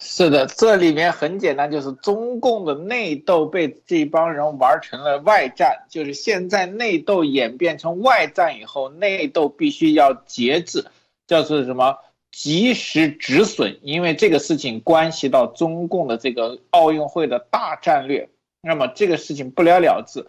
[0.08, 10.86] 是的，这里面很简单，就是中共的内斗被这帮人玩成了外战，就是现在内斗演变成外战以后，内斗必须要节制，
[11.26, 11.98] 叫做什么
[12.32, 18.30] 及时止损，因为这个事情关系到中共的这个奥运会的大战略，
[18.62, 20.26] 那么这个事情不了了之。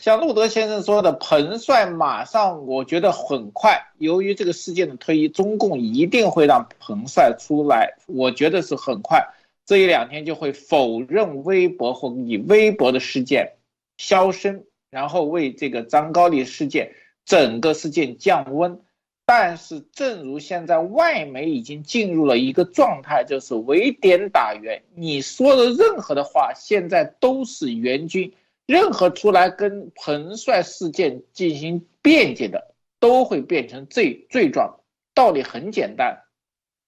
[0.00, 3.80] 像路德先生说的，彭帅马上，我觉得很快。
[3.98, 7.94] 由于这个事件的推移，中共一定会让彭帅出来。
[8.06, 9.26] 我觉得是很快，
[9.64, 13.54] 这一两天就会否认微博或以微博的事件
[13.96, 16.92] 消声，然后为这个张高丽事件
[17.24, 18.80] 整个事件降温。
[19.26, 28.30] 但是，正如现在外媒已经进入了一个状态，就是围点打援，你说的任何的话，现在都是援军。
[28.66, 34.80] 任何出来跟彭帅事件进行辩解的，都会变成罪罪状。
[35.12, 36.22] 道理很简单，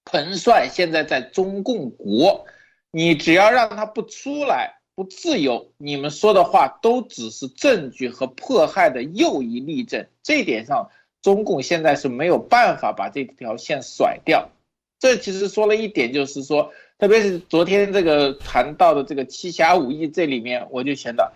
[0.03, 2.45] 彭帅现在在中共国，
[2.89, 10.07] 你只要让他不出来、不自由，你们说的话都只是证据和迫害的又一例证。
[10.23, 10.89] 这点上，
[11.21, 14.49] 中共现在是没有办法把这条线甩掉。
[14.97, 21.31] 这其实说了一点，就是说，特别是昨天这个谈到的这个七侠五义，这里面我就想到。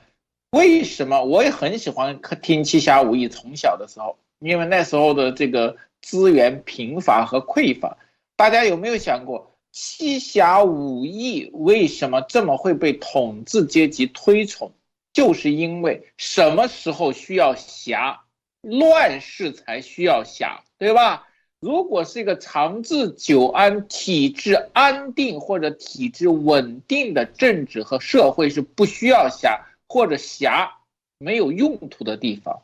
[0.51, 3.29] 为什么我也很喜欢听《七侠五义》？
[3.31, 7.97] 从小的时候，因为那时候的这个资源贫乏和匮乏，
[8.35, 9.39] 大家有没有想过，
[9.71, 14.73] 《七侠五义》为什么这么会被统治阶级推崇？
[15.13, 18.23] 就是因为什么时候需要侠，
[18.61, 21.27] 乱世才需要侠，对吧？
[21.61, 30.77] 如果是一个长治久安、体制安定或者体制稳定的政治和社会，是不需要侠或者侠
[31.17, 32.61] 没有用途的地方，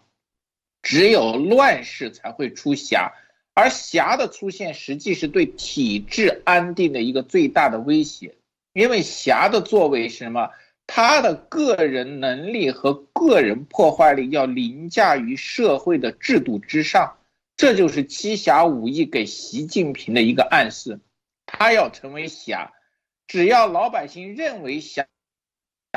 [0.81, 3.11] 只有乱世才会出侠，
[3.53, 8.35] 而侠的出现实际是对体制安定的一个最大的威胁，
[8.71, 10.51] 因为侠的作为是什么？
[10.87, 17.17] 他的个人能力和个人破坏力要凌驾于社会的制度之上。
[17.57, 21.01] 这就是七侠五义给习近平的一个暗示，
[21.45, 22.71] 他要成为侠，
[23.27, 25.05] 只要老百姓认为侠，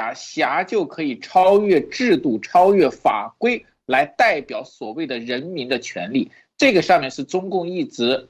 [0.00, 6.30] 侠侠就可以超越制度、超越法规，来代表所谓的人民的权利。
[6.56, 8.28] 这个上面是中共一直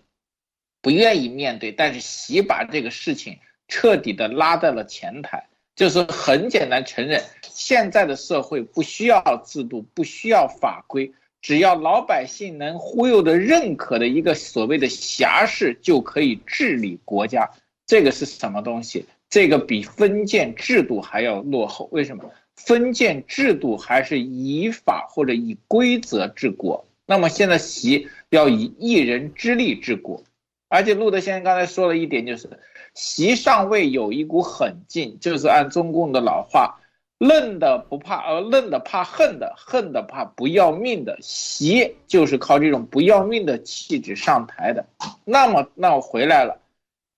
[0.80, 5.46] 不愿意面对，但是习把这个事情彻底的拉在了前台，
[5.76, 11.12] 就是很简单承认，现在的社会不需要制度，不需要法规。
[11.42, 17.50] 只要老百姓能忽悠的认可的一个所谓的侠士，就可以治理国家。
[17.86, 19.06] 这个是什么东西？
[19.30, 21.88] 这个比封建制度还要落后。
[21.92, 22.24] 为什么？
[22.56, 26.84] 封建制度还是以法或者以规则治国。
[27.06, 30.22] 那么现在习要以一人之力治国，
[30.68, 32.50] 而且路德先生刚才说了一点，就是
[32.94, 36.76] 习上位有一股狠劲，就是按中共的老话。
[37.18, 41.18] 愣的不怕，而愣的怕恨的，恨的怕不要命的。
[41.20, 44.86] 习就是靠这种不要命的气质上台的。
[45.26, 46.58] 那么，那我回来了，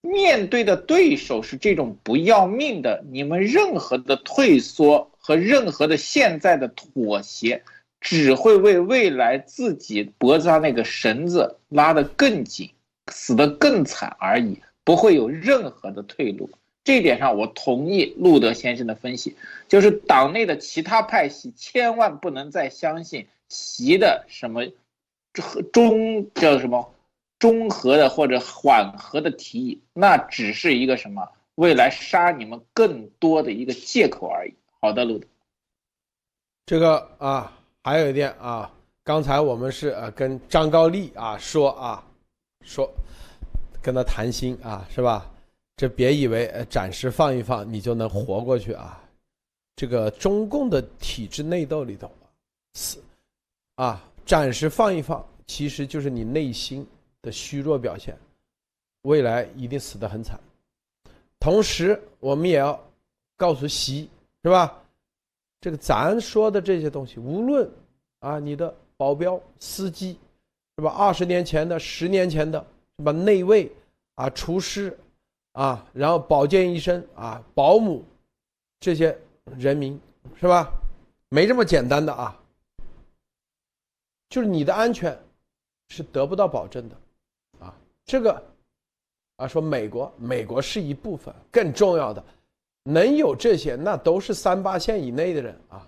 [0.03, 7.63] 面对的对手是这种不要命的，你们任何的退缩和任何的现在的妥协，
[8.01, 12.69] 只会为未来自己脖子上那个绳子拉得更紧，
[13.13, 16.51] 死得更惨而已，不会有任何的退路。
[16.85, 19.37] 这一点上，我同意路德先生的分析，
[19.69, 24.65] 就是党内的其他派系千万不能再相信习的什么
[25.73, 26.92] 中叫什么
[27.43, 34.55] 中和的或者缓和的提议，那只是一个什么未来杀你们更多的一个借口而已。
[34.81, 35.27] 好的，路德，
[36.65, 38.73] 这个啊，还有一点啊，
[39.03, 42.07] 刚才我们是呃跟张高丽啊说啊
[42.65, 42.89] 说，
[43.83, 45.29] 跟他谈心啊，是吧？
[45.77, 49.03] 这别以为呃暂时放一放你就能活过去啊！
[49.75, 52.09] 这个中共的体制内斗里头，
[52.75, 53.01] 是
[53.75, 56.87] 啊，暂时放一放，其实就是你内心
[57.23, 58.19] 的虚弱表现，
[59.03, 60.39] 未来一定死得很惨。
[61.41, 62.79] 同时，我们也要
[63.37, 64.11] 告诉习，
[64.43, 64.79] 是吧？
[65.61, 67.71] 这个咱说的这些东西，无论
[68.19, 70.19] 啊，你的保镖、司机，
[70.77, 70.91] 是吧？
[70.91, 72.59] 二十年前的、十年前的，
[72.99, 73.13] 是吧？
[73.13, 73.73] 内卫
[74.17, 74.99] 啊，厨师。
[75.53, 78.03] 啊，然后保健医生啊，保姆，
[78.81, 79.15] 这些
[79.59, 80.01] 人民
[80.41, 80.73] 是吧？
[81.29, 82.41] 没这么简单的啊，
[84.31, 85.15] 就是你的安全
[85.89, 86.97] 是得不到保证的，
[88.05, 88.43] 这个
[89.37, 92.25] 啊，说美国，美国是一部分，更重要的，
[92.83, 95.87] 能有这些，那都是三八线以内的人啊，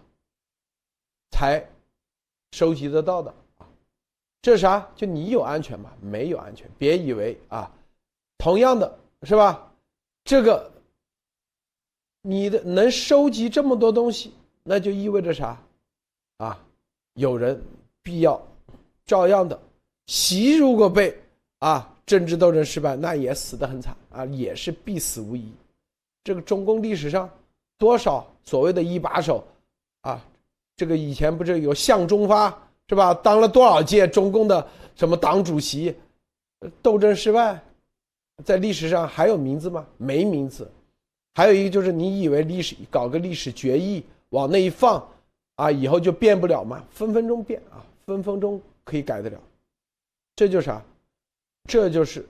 [1.30, 1.64] 才
[2.52, 3.66] 收集得到的啊，
[4.42, 4.88] 这啥？
[4.94, 5.92] 就你有安全吗？
[6.00, 7.70] 没有安全，别以为啊，
[8.38, 8.98] 同样的。
[9.26, 9.72] 是吧？
[10.22, 10.70] 这个，
[12.20, 15.58] 你的能收集这么多东西，那就意味着啥？
[16.36, 16.62] 啊，
[17.14, 17.58] 有人
[18.02, 18.38] 必要
[19.06, 19.58] 照样的。
[20.08, 21.18] 习如果被
[21.60, 25.50] 啊政治斗争失败，那也死得很惨啊，也是必死无疑。
[26.22, 27.28] 这个中共历史上
[27.78, 29.44] 多少所谓的一把手
[30.02, 30.24] 啊，
[30.76, 32.50] 这个以前不是有向忠发
[32.88, 33.14] 是吧？
[33.14, 35.94] 当了多少届中共的什么党主席，
[36.82, 37.62] 斗争失败。
[38.44, 39.86] 在历史上还有名字吗？
[39.96, 40.68] 没名字。
[41.34, 45.06] 还有一个就是，你以为历史搞个历史决议往那一放，
[45.54, 46.84] 啊，以后就变不了吗？
[46.90, 49.38] 分分钟变啊，分分钟可以改得了。
[50.34, 50.82] 这就是啥？
[51.68, 52.26] 这就是，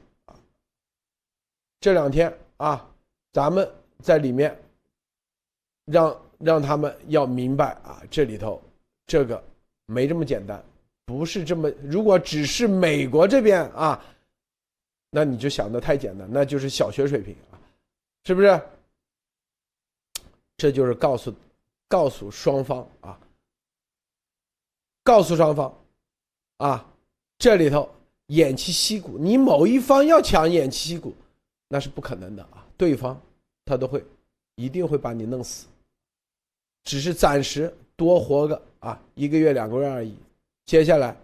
[1.80, 2.88] 这两天啊，
[3.32, 3.68] 咱们
[4.02, 4.56] 在里面
[5.84, 8.62] 让让他们要明白啊，这里头
[9.06, 9.42] 这个
[9.86, 10.62] 没这么简单，
[11.04, 11.68] 不是这么。
[11.82, 14.04] 如果只是美国这边啊。
[15.16, 17.54] 那你就想的太简单，那就是小学水平啊，
[18.24, 18.60] 是不是？
[20.56, 21.32] 这就是告诉，
[21.86, 23.16] 告诉双方啊，
[25.04, 25.72] 告诉双方，
[26.56, 26.84] 啊，
[27.38, 27.88] 这里头
[28.28, 31.14] 偃旗息鼓，你某一方要抢偃旗息鼓，
[31.68, 33.20] 那是不可能的啊，对方
[33.64, 34.04] 他都会，
[34.54, 35.66] 一定会把你弄死。
[36.84, 40.14] 只是暂时多活个啊一个月两个月而已。
[40.66, 41.16] 接下来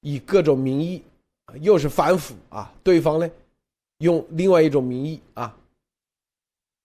[0.00, 1.02] 以各种名义，
[1.60, 3.30] 又是反腐啊，对方呢
[3.98, 5.56] 用另外一种名义啊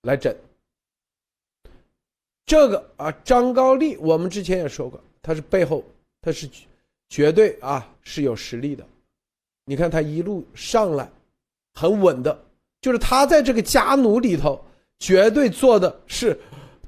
[0.04, 0.36] 来整。
[2.46, 5.84] 这个啊，张高丽，我们之前也说过，他是背后
[6.20, 6.50] 他是
[7.10, 8.84] 绝对啊是有实力的。
[9.70, 11.08] 你看他一路上来
[11.76, 12.44] 很稳的，
[12.82, 14.60] 就是他在这个家奴里头
[14.98, 16.36] 绝对做的是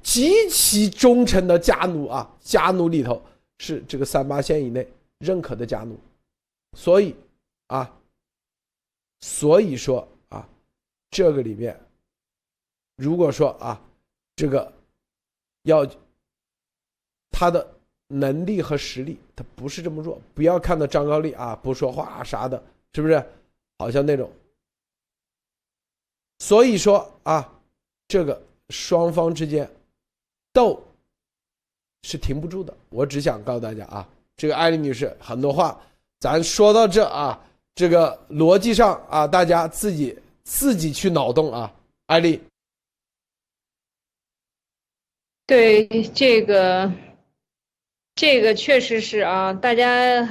[0.01, 3.21] 极其忠诚的家奴啊，家奴里头
[3.59, 5.95] 是这个三八线以内认可的家奴，
[6.75, 7.15] 所以
[7.67, 7.93] 啊，
[9.19, 10.49] 所以说啊，
[11.11, 11.79] 这个里面
[12.95, 13.79] 如果说啊，
[14.35, 14.73] 这个。
[15.65, 15.85] 要
[17.29, 17.75] 他的
[18.11, 20.19] 能力和实力，他不是这么弱。
[20.33, 22.61] 不要看到张高丽啊，不说话啥的，
[22.93, 23.23] 是不是？
[23.77, 24.29] 好像那种。
[26.39, 27.51] 所以说啊，
[28.07, 29.69] 这个双方之间
[30.51, 30.81] 斗
[32.03, 32.75] 是停不住的。
[32.89, 35.79] 我只想告诉大家啊，这个艾丽女士很多话，
[36.19, 37.39] 咱说到这啊，
[37.75, 41.73] 这个逻辑上啊，大家自己自己去脑洞啊，
[42.07, 42.41] 艾丽。
[45.47, 46.89] 对这个，
[48.21, 50.29] 这个确实是啊，大家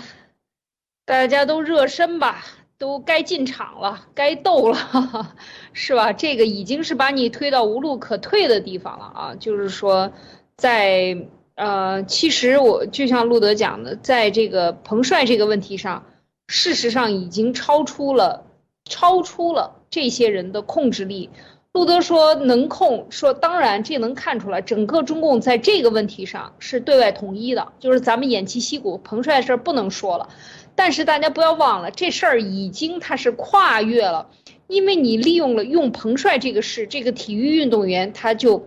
[1.05, 2.45] 大家都热身吧，
[2.79, 5.35] 都该进场了，该斗了，
[5.75, 6.13] 是吧？
[6.13, 9.35] 这个已经是把你推到无路可退的地方了啊！
[9.41, 10.13] 就是说，
[10.57, 11.27] 在
[11.57, 16.07] 呃，其实我就像路德讲的，在这个彭帅这个问题上，
[16.47, 18.47] 事实上已经超出了
[18.85, 21.29] 超出了这些人的控制力。
[21.73, 30.29] 路德说能控，说当然这能看出来，整个中共在这个问题上是对外统一的，就是咱们偃旗息鼓，彭帅的事儿不能说了。
[30.75, 34.29] 但是大家不要忘了，这事儿已经他是跨越了，
[34.67, 38.67] 因为你利用了用彭帅这个事，这个体育运动员他就。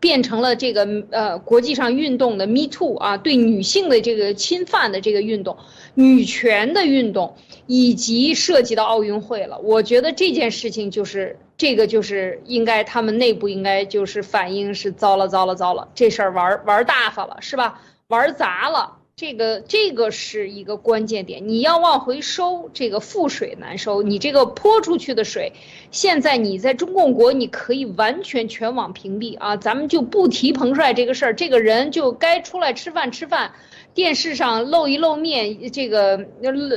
[0.00, 5.56] 变成了这个呃国际上运动的 Me Too 啊，对女性的这个侵犯的这个运动，
[5.94, 7.36] 女权的运动，
[7.68, 9.60] 以及涉及到奥运会了。
[9.60, 17.80] 我觉得这件事情就是这个就是应该他们内部应该就是反应是糟了糟了糟了，这事儿玩玩大发了是吧？
[18.08, 18.96] 玩砸了。
[19.14, 24.02] 这个这个是一个关键点，你要往回收，这个覆水难收。
[24.02, 25.52] 你这个泼出去的水，
[25.92, 29.56] 现在你在中共国，你可以完全全网屏蔽啊！
[29.56, 33.52] 咱们就不提彭帅这个事儿，这个人就该出来吃饭吃饭，
[33.94, 36.26] 电视上露一露面，这个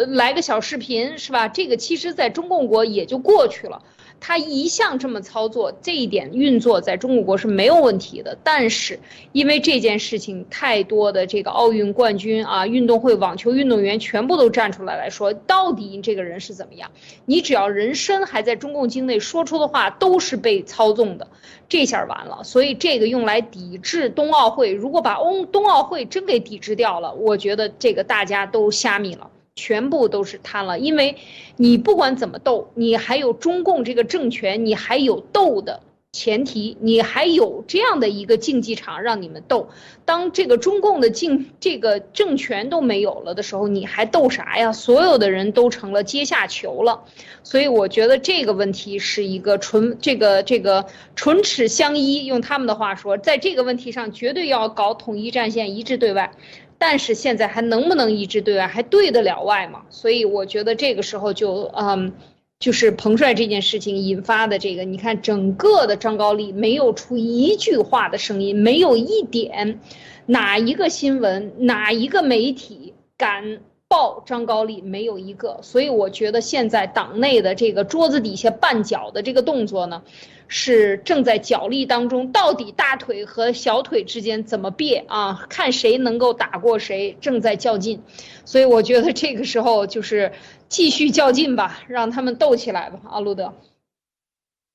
[0.09, 1.47] 来个小视频是吧？
[1.47, 3.81] 这个其实在中共国也就过去了。
[4.19, 8.37] 他一向这么操作，这一点运作在中国国是没有问题的。
[8.43, 8.99] 但是
[9.33, 16.89] 因为这件事情太多的这个奥运冠军啊，运动会网球运动员全部都站出来来说，到底这个人是怎么样？
[17.25, 21.27] 你只要人身还在中共境内说出的话都是被操纵的，
[21.69, 22.43] 这下完了。
[22.43, 29.29] 所以这个用来抵制冬奥会，如果把欧冬奥会真给抵制掉了，我觉得这个大家都虾米了。
[29.55, 31.15] 全部都是贪了，因为
[31.55, 35.81] 你不管怎么斗，你还有中共这个政权，你还有斗的
[36.11, 39.69] 前提，你还有这样的一个竞技场让你们斗。
[40.03, 44.73] 当这个中共的竞这个政权都没有了的时候，你还斗啥呀？
[44.73, 47.05] 所有的人都成了阶下囚了。
[47.43, 50.85] 所以我觉得这个问题是一个唇这个这个
[51.15, 56.33] 唇齿相依，用他们的话说，在这个问题上绝对要搞统一战线，一致对外。
[56.77, 59.83] 但是现在还能不能一致对外，还对得了外吗？
[59.89, 62.13] 所以我觉得这个时候就，嗯，
[62.59, 69.79] 就是彭帅这件事情引发的这个，你看整个的张高丽没有出一句话的声音，没有一点，
[70.25, 75.59] 哪一个新闻，哪一个媒体敢报张高丽，没有一个。
[75.61, 80.03] 所以我觉得现在党内的这个桌子底下绊脚的这个动作呢。
[80.47, 85.45] 是正在角力当中，到底大腿和小腿之间怎么别啊？
[85.49, 88.01] 看谁能够打过谁，正在较劲，
[88.45, 90.31] 所以我觉得这个时候就是
[90.69, 93.53] 继续较劲吧，让他们斗起来吧，阿，路德。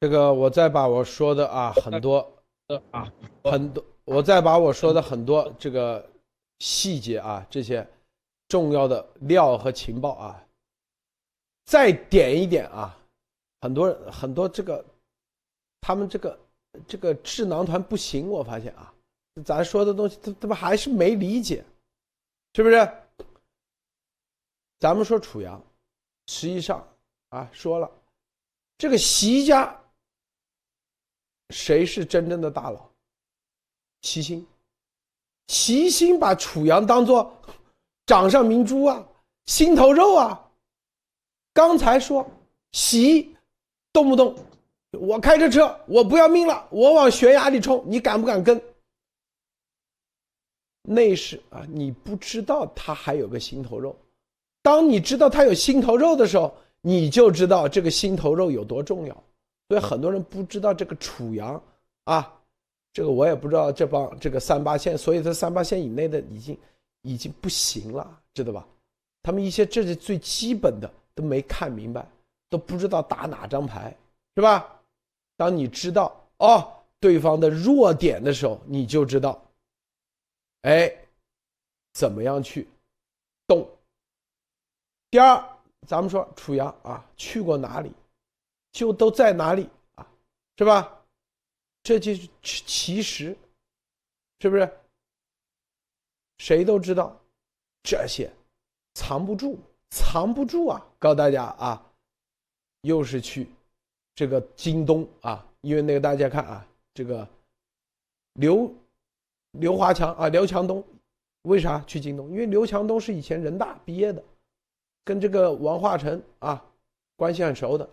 [0.00, 2.32] 这个我再把我说的啊很多
[2.90, 3.12] 啊
[3.44, 6.04] 很多，我再把我说的很多这个
[6.58, 7.86] 细节啊这些
[8.48, 10.42] 重要的料和情报啊，
[11.66, 12.98] 再点一点啊，
[13.60, 14.84] 很多人很多这个。
[15.80, 16.38] 他们这个
[16.86, 18.92] 这个智囊团不行，我发现啊，
[19.44, 21.64] 咱说的东西他他们还是没理解，
[22.54, 22.92] 是不是？
[24.78, 25.62] 咱们说楚阳，
[26.26, 26.86] 实际上
[27.30, 27.90] 啊说了，
[28.78, 29.78] 这个习家
[31.50, 32.88] 谁是真正的大佬？
[34.02, 34.46] 齐心，
[35.48, 37.30] 齐心把楚阳当做
[38.06, 39.06] 掌上明珠啊，
[39.46, 40.50] 心头肉啊。
[41.52, 42.26] 刚才说
[42.72, 43.36] 习
[43.92, 44.34] 动不动。
[44.98, 48.60] 我开着车，我不要命了，我往悬崖里冲，你敢不敢跟？
[50.82, 53.94] 那是啊，你不知道他还有个心头肉。
[54.62, 59.14] 当你知道他有心头肉的时候，你就知道这个心头肉有多重要。
[59.68, 61.62] 所以很多人不知道这个楚阳
[62.04, 62.32] 啊，
[62.92, 66.58] 这个我也不知道这帮这个三八线，所以在三八线以内的已经
[67.02, 68.66] 已经不行了，知道吧？
[69.22, 72.04] 他们一些这是最基本的都没看明白，
[72.48, 73.96] 都不知道打哪张牌，
[74.34, 74.79] 是吧？
[75.40, 79.42] 当你知道哦对方的弱点的时候，你就知道，
[80.60, 80.94] 哎，
[81.94, 82.68] 怎么样去
[83.46, 83.66] 动。
[85.10, 85.42] 第二，
[85.86, 87.90] 咱们说楚阳啊，去过哪里，
[88.70, 90.06] 就都在哪里啊，
[90.58, 91.02] 是吧？
[91.82, 93.34] 这就是其实，
[94.40, 94.70] 是不是？
[96.36, 97.18] 谁都知道
[97.82, 98.30] 这些。
[98.92, 100.86] 藏不住，藏不住啊！
[100.98, 101.90] 告诉大家啊，
[102.82, 103.48] 又是去
[104.20, 107.26] 这个京东啊，因为那个大家看啊，这个
[108.34, 108.70] 刘
[109.52, 110.84] 刘华强啊，刘强东
[111.44, 112.28] 为啥去京东？
[112.30, 114.22] 因为刘强东是以前人大毕业的，
[115.06, 116.62] 跟这个王化成啊
[117.16, 117.88] 关系很熟的，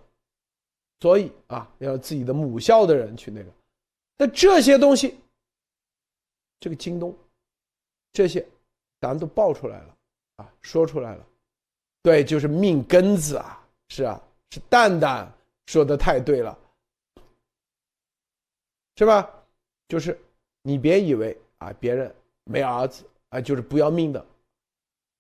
[1.00, 3.50] 所以啊，要自己的母校的人去那个。
[4.18, 5.16] 那这些东西，
[6.60, 7.16] 这个京东
[8.12, 8.46] 这些，
[9.00, 9.96] 咱都爆出来了。
[10.36, 11.26] 啊，说出来了，
[12.04, 14.22] 对，就是命根子啊，是啊，
[14.52, 15.32] 是蛋蛋
[15.68, 16.58] 说的太对了，
[18.96, 19.32] 是吧？
[19.88, 20.20] 就是
[20.64, 22.14] 你别以为啊，别人
[22.44, 24.26] 没儿子啊，就是不要命的，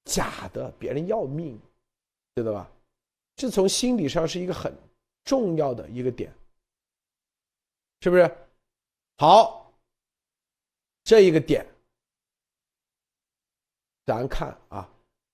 [0.06, 1.60] 假的，别人要命，
[2.36, 2.70] 知道吧？
[3.36, 4.76] 这从心理上是一个很
[5.24, 6.34] 重要的一个点，
[8.02, 8.38] 是不是？
[9.20, 9.72] 好，
[11.04, 11.66] 这一个点，
[14.06, 14.89] 咱看啊。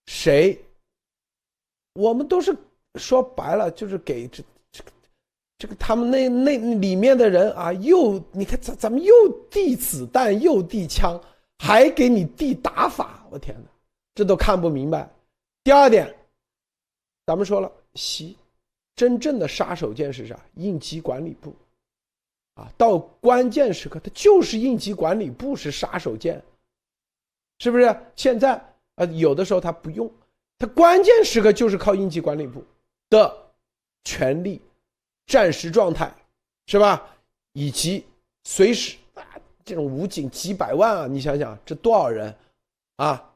[0.07, 0.61] 谁？
[1.93, 2.53] 我们都是
[2.95, 4.43] 说白了，就是给这
[5.64, 9.14] 这个他们那那里面的人啊，又你看咱咱们又
[9.49, 11.18] 递子弹，又递枪，
[11.57, 13.70] 还给你递打法，我天哪，
[14.14, 15.09] 这都看不明白。
[15.64, 16.14] 第二点，
[17.26, 18.36] 咱们说了，习
[18.93, 20.38] 真正的杀手锏是啥？
[20.55, 21.55] 应急管理部
[22.55, 26.38] 啊，到关键时刻，他就是应急管理部是杀手锏，
[27.59, 27.97] 是不是？
[28.18, 28.61] 现在。
[28.95, 30.11] 啊，有的时候他不用，
[30.57, 32.61] 他关键时刻就是靠应急管理部
[33.09, 33.34] 的
[34.03, 34.61] 权力、
[35.26, 36.13] 战时状态，
[36.67, 37.09] 是吧？
[37.53, 38.05] 以及
[38.43, 39.24] 随时啊，
[39.63, 42.36] 这种武警几百万啊，你想想这多少人
[42.97, 43.32] 啊？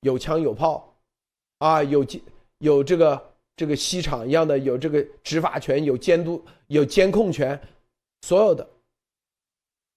[0.00, 0.94] 有枪有炮
[1.58, 2.20] 啊，有监
[2.58, 7.60] 有这个这个西厂一样的，有这个执法权、有监督、有监控权，
[8.22, 8.68] 所有的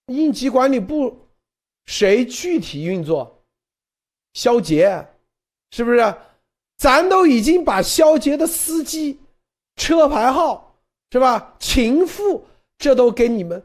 [0.06, 1.16] 应急管理部
[1.86, 3.42] 谁具体运作？
[4.34, 5.06] 肖杰，
[5.70, 6.14] 是不是？
[6.76, 9.20] 咱都已经把肖杰的司机、
[9.76, 10.69] 车牌号，
[11.12, 11.56] 是吧？
[11.58, 12.46] 情妇，
[12.78, 13.62] 这都给你们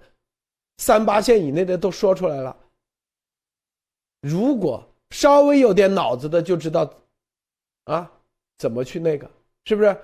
[0.77, 2.57] 三八线以内的都说出来了。
[4.21, 6.91] 如果稍微有点脑子的，就知道
[7.83, 8.11] 啊，
[8.57, 9.29] 怎么去那个，
[9.65, 9.95] 是不是？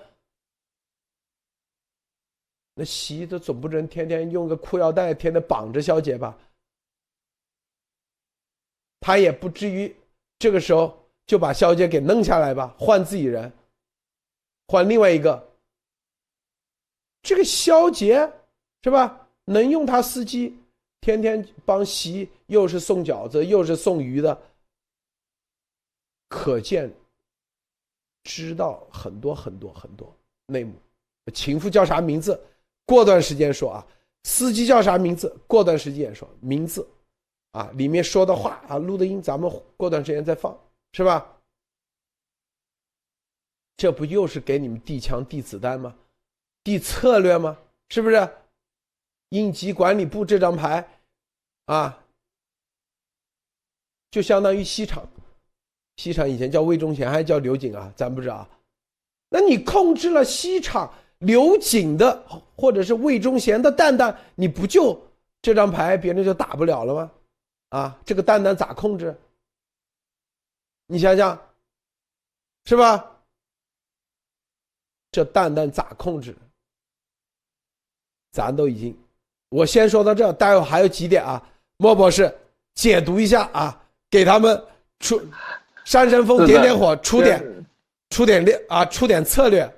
[2.75, 6.37] 那习的总不能天天用个裤腰带，天天绑着肖杰吧？
[8.99, 9.95] 他也不至于。
[10.39, 13.51] 这个时候就把肖杰给弄下来吧，换自己人，
[14.67, 15.51] 换另外一个。
[17.22, 18.32] 这个肖杰
[18.84, 19.27] 是吧？
[19.45, 20.57] 能用他司机
[21.02, 24.41] 天天帮席，又是送饺子，又是送鱼的，
[26.30, 26.91] 可见
[28.23, 30.15] 知道很多很多很多
[30.48, 30.73] 内幕。
[31.34, 32.39] 情妇叫啥名字？
[32.85, 33.85] 过段时间说啊。
[34.23, 35.35] 司机叫啥名字？
[35.48, 36.88] 过段时间说名字。
[37.52, 40.57] 啊，里面说的话啊，录的音，咱们过段时间再放，
[40.93, 41.38] 是吧？
[43.76, 45.95] 这不又是给你们递枪递子弹吗？
[46.63, 47.57] 的策略吗？
[47.89, 48.29] 是不是？
[49.29, 50.85] 应急管理部这张牌，
[51.65, 52.03] 啊，
[54.09, 55.07] 就相当于西厂，
[55.95, 57.93] 西厂以前叫魏忠贤还是叫刘瑾啊？
[57.95, 58.45] 咱不知道。
[59.29, 62.21] 那你控制了西厂刘瑾的
[62.57, 65.01] 或者是魏忠贤的蛋蛋，你不就
[65.41, 67.11] 这张牌，别人就打不了了吗？
[67.69, 69.17] 啊，这个蛋蛋咋控制？
[70.88, 71.41] 你想想，
[72.65, 73.17] 是吧？
[75.09, 76.35] 这蛋蛋咋控制？
[78.32, 78.98] 咱都已经，
[79.49, 81.41] 我先说到这，待会还有几点啊，
[81.78, 82.34] 莫博士
[82.76, 84.62] 解读一下啊，给他们
[84.99, 85.22] 出
[85.84, 87.66] 山神风、点点火，出点
[88.10, 89.72] 出点力啊，出点策略。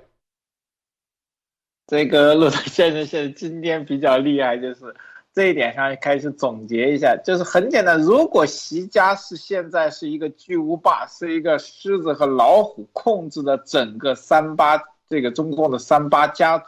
[1.86, 4.94] 这个陆德先生现在今天比较厉害，就是。
[5.36, 8.00] 这一点上开始总结一下，就是很简单。
[8.00, 16.66] 如果习家是现在是一个巨无霸，是一个狮子和老虎控制的整个三八这个中共的三八家族，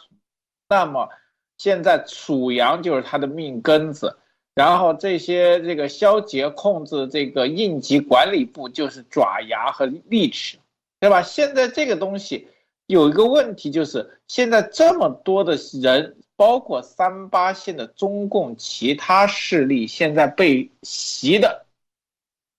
[0.68, 1.08] 那么
[1.58, 4.16] 现在楚阳就是他的命根子。
[4.54, 10.56] 然后这些这个消节控制这个应急管理部就是爪牙和利齿，
[10.98, 11.20] 对吧？
[11.20, 12.48] 现在这个东西
[12.86, 21.66] 有一个问题，就是现在这么多的人，包括三八线的中共其他势力，现在被习的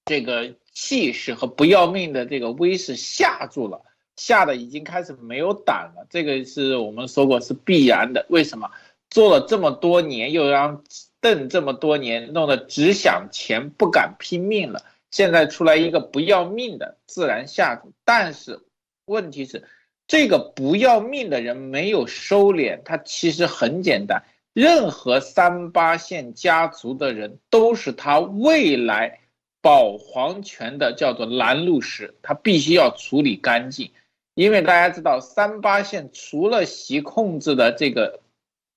[0.05, 3.81] 这个气势和不要命的这个威势吓住了，
[4.15, 6.05] 吓得已经开始没有胆了。
[6.11, 8.23] 这个是我们说过是必然的。
[8.29, 8.69] 为什么
[9.09, 10.83] 做了这么多年，又让
[11.21, 14.83] 邓这么多年弄得只想钱不敢拼命了？
[15.11, 17.93] 现在出来一个不要命的，自然吓住。
[18.05, 18.59] 但是
[19.05, 19.63] 问题是，
[20.07, 24.23] 这个不要命的人没有收敛，他其实很简单。
[24.53, 29.19] 任何三八线家族的人都是他未来。
[29.59, 33.91] 保皇权的叫做拦路石，他必须要处理干净，
[34.33, 38.21] 因为大家知道三八线除了习控制的这个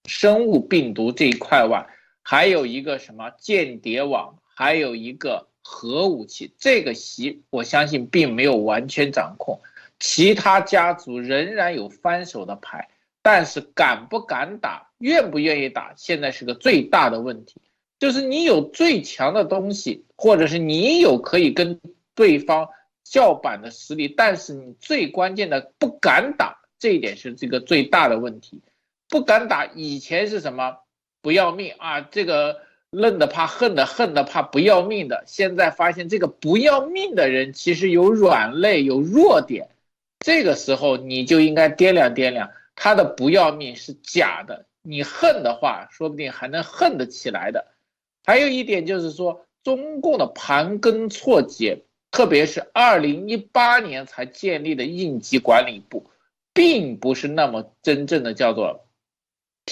[0.04, 1.86] 生物病毒这一块外，
[2.22, 6.52] 还有一个什么间谍网，还有一个核武器。
[6.58, 9.60] 这个习我相信并没有完全掌控，
[9.98, 12.88] 其他家族仍然有翻手的牌，
[13.22, 17.60] 但是敢不敢打，愿不愿意打，现在是个最大的问题。
[17.98, 21.78] 就是你有最强的东西，或者是你有可以跟
[22.14, 22.66] 对方
[23.04, 28.62] 叫板的实力，但是你最关键的不敢打，这一点是这个最大的问题。
[29.10, 30.78] 不敢打，以前是什么
[31.20, 32.00] 不要命啊？
[32.00, 32.60] 这个
[32.92, 35.24] 恨的怕恨的，恨的怕不要命的。
[35.26, 39.68] 现在发现这个不要命的人其实有软肋，有弱点。
[40.20, 44.66] 这个时候你就应该掂量掂量，他的不要命是假的。
[44.82, 47.66] 你恨的话，说不定还能恨得起来的。
[48.24, 56.10] 还有一点就是说，中共的盘根错节，特别是二零一八年才建立的应急管理部，
[56.52, 58.86] 并不是那么真正的叫做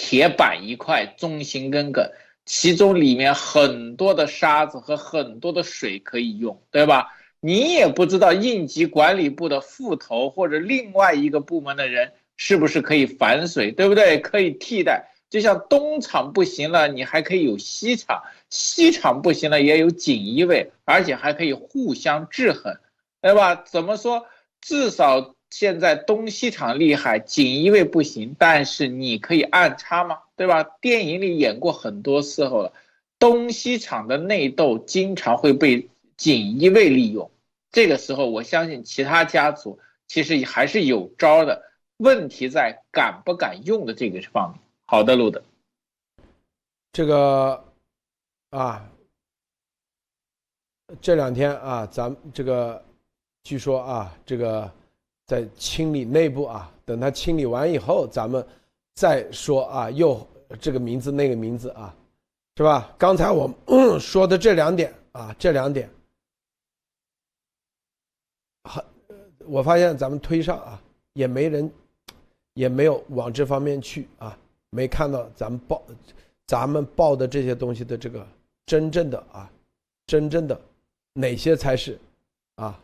[0.01, 2.09] 铁板一块、忠心耿耿，
[2.45, 7.09] 其中里面很多的沙子和很多的水可以用，对吧？
[7.41, 14.20] 你也不知道应急管理部的副头或者另外一个部门的人是不是可以反水，对不对？
[14.20, 15.09] 可以替代。
[15.29, 22.79] 就像东厂不行了，你还可以有西厂；西厂不行了，也有锦衣卫，而且还可以互相制衡，
[23.20, 23.57] 对吧？
[23.66, 24.27] 怎么说？
[24.61, 30.20] 至少现在东西厂厉害，锦衣卫不行，但是你可以暗插吗？
[30.37, 30.62] 对吧？
[30.81, 32.73] 电影里演过很多时候了，
[33.19, 37.31] 东西厂的内斗经常会被锦衣卫利用。
[37.70, 41.62] 这个时候，我相信其他家族其实还是有招的，
[41.97, 44.61] 问题在敢不敢用的这个方面。
[44.85, 45.43] 好的，路德，
[46.93, 47.65] 这个
[48.51, 48.91] 啊，
[51.01, 52.85] 这两天啊，咱们这个
[53.43, 54.73] 据说啊，这个
[55.29, 58.45] 在清理内部啊，等他清理完以后，咱们
[58.95, 60.27] 再说啊，又
[60.59, 61.95] 这个名字那个名字啊，
[62.57, 62.93] 是吧？
[62.97, 63.49] 刚才我
[64.01, 65.89] 说的这两点啊，这两点，
[68.65, 68.83] 很，
[69.47, 70.83] 我发现咱们推上啊，
[71.13, 71.71] 也没人，
[72.55, 74.37] 也没有往这方面去啊。
[74.71, 75.83] 没看到咱们报，
[76.47, 78.27] 咱们报的这些东西的这个
[78.65, 79.51] 真正的啊，
[80.07, 80.59] 真正的
[81.13, 81.99] 哪些才是
[82.57, 82.81] 啊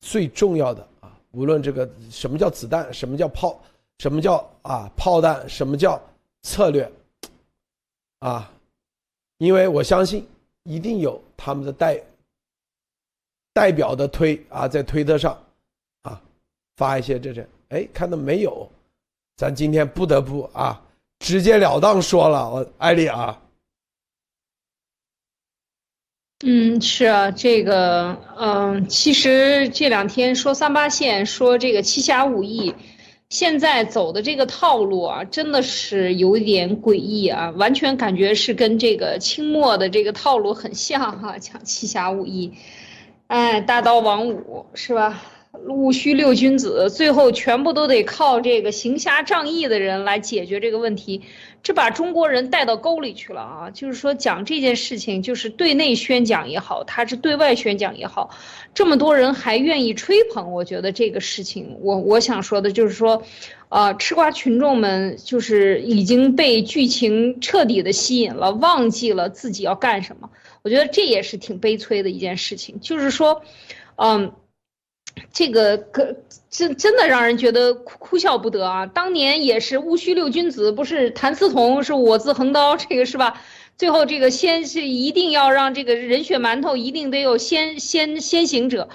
[0.00, 0.86] 最重要的？
[1.32, 3.60] 无论这个什么叫子弹，什么叫炮，
[3.98, 6.00] 什么叫啊炮弹，什么叫
[6.42, 6.90] 策略
[8.20, 8.50] 啊？
[9.38, 10.26] 因为我相信
[10.62, 12.00] 一定有他们的代
[13.52, 15.36] 代表的推啊，在推特上
[16.02, 16.20] 啊
[16.76, 18.70] 发一些这些，哎，看到没有？
[19.36, 20.80] 咱今天不得不啊，
[21.18, 23.41] 直截了当说了，我艾丽啊，
[26.44, 32.74] 嗯，是啊，这个，嗯，其实这两天说三八线，说这个七侠五义，
[33.28, 42.52] 现在走的这个套路啊，真的是有点诡异啊，完全感觉是跟这个清末的这个套路很像哈，讲七侠五义，
[43.28, 45.22] 哎，大刀王五是吧？
[45.52, 51.20] 戊戌六君子，最后全部都得靠这个行侠仗义的人来解决这个问题，
[51.62, 53.70] 这把中国人带到沟里去了啊！
[53.70, 58.30] 就是说讲这件事情，就是对内宣讲也好，他是对外宣讲也好，
[58.72, 63.22] 这么多人还愿意吹捧，我觉得这个事情，我我想说的就是说，
[63.68, 70.30] 呃，吃瓜群众们就是已经被剧情彻底的吸引了，忘记了自己要干什么。
[70.62, 73.42] 我觉得这也是挺悲催的一件事情，就是说，
[73.96, 74.32] 嗯。
[75.32, 76.14] 这个可
[76.50, 78.86] 真真的让人觉得哭哭笑不得啊！
[78.86, 83.40] 当年也是戊戌六君子，不是谭嗣同是我自横刀，这个是吧？
[83.78, 88.90] 最后这个先是一定要让这个人血馒头一定得有先先先行者，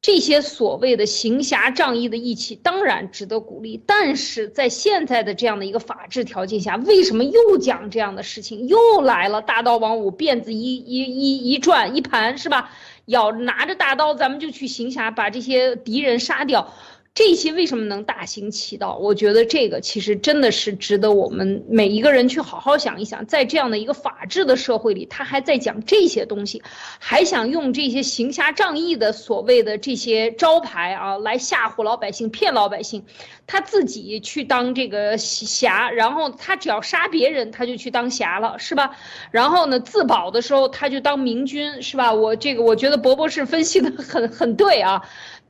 [0.00, 8.68] 这些所谓的行侠仗义的义气当然值得鼓励，但是在现在的这样的一个法治条件下，为什么又讲这样的事情？
[8.68, 12.70] 又来了，大刀王五辫子一一一一转一盘是吧？
[13.12, 16.72] 要拿着大刀，咱们就去行侠，把这些敌人杀掉。
[17.14, 18.96] 这些为什么能大行其道？
[18.96, 26.62] 我觉得这个其实真的是值得我们每一个人去好好想一想，在这样的一个法治的社会里，他还在讲这些东西，
[26.98, 33.04] 还想用这些行侠仗义的所谓的这些招牌啊来吓唬老百姓、骗老百姓，
[33.46, 38.96] 他自己去当这个侠，然后他只要杀别人，他就去当侠了，是吧？
[39.30, 42.10] 然后呢，自保的时候他就当明君，是吧？
[42.14, 45.02] 我这个我觉得博博士分析的很很对啊。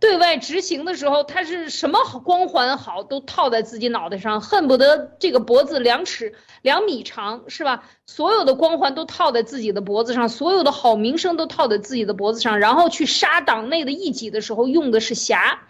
[0.02, 7.84] 对外执行的时候，他是什么好光环好都套在自己脑袋上，恨不得这个脖子两尺两米长，是吧？
[8.04, 15.60] 所有的光环都套在自己的脖子上，所有的好名声都套在自己的脖子上，然后去杀党内的异己的时候用的是侠。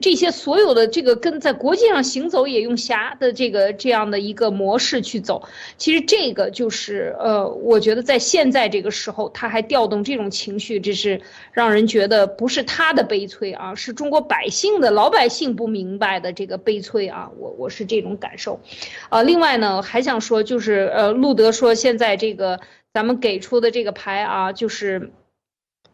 [0.00, 5.48] 这些所有的这个跟在国际上行走也用侠的这个这样的一个模式去走，
[5.78, 11.20] 其实这个就是呃，我觉得在现在这个时候，他还调动这种情绪，这是
[11.52, 18.58] 让人觉得不是他的悲催啊，是中国百姓的老百姓不明白的这个悲催啊，我我是这种感受，
[19.08, 22.58] 啊，另外呢还想说就是呃，路德说现在这个
[22.92, 25.12] 咱们给出的这个牌啊，就是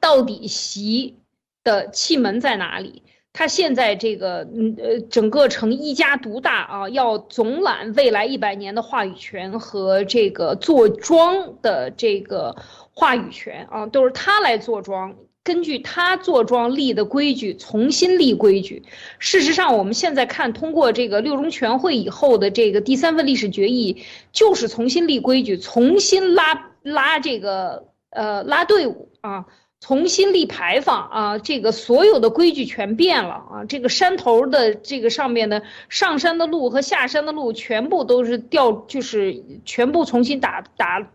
[0.00, 1.18] 到底习
[1.62, 3.02] 的气门在哪里？
[3.34, 12.54] 他现在这个，嗯呃，整个成一家独大啊，要总揽未来一百年的话语权和这个坐庄的这个
[12.92, 18.82] 话语权啊，都是他来坐庄，根据他坐庄立的规矩重新立规矩。
[19.18, 29.46] 事实上，我们现在看通过这个六中全会以后的这个第三份历史决议，就是重新立规矩，重新拉拉这个呃拉队伍啊。
[29.82, 41.10] 重新立牌坊啊，这个所有的规矩全变了啊，这个山头的这个上面的上山的路和下山的路全部都是掉，就是全部重新打打。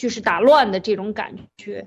[0.00, 1.84] 就是打乱的这种感觉，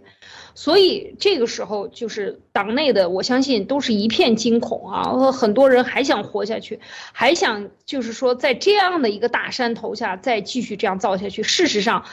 [0.54, 6.80] 所以这个时候就是党内的，我相信都是一片惊恐啊，很多人还想活下去，
[7.14, 11.42] 还想就是说在这样的一个大山头下再继续这样造下去。
[11.42, 12.04] 事实上，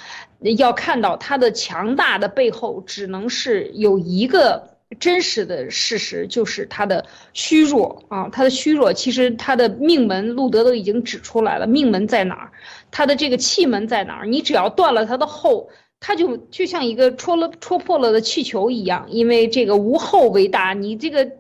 [0.57, 8.93] 要看到它的强大的背后，只能是有一个真实的事实，就是它的虚弱啊，它的虚弱。
[8.93, 12.53] 其实它的命门，路德都已经指出来了，命门在哪儿，
[12.91, 15.69] 它的这个气门在哪儿，你只要断了它的后。
[16.01, 21.31] 他就就像一个戳了戳破了的气球一样，因为这个无后为大，你这个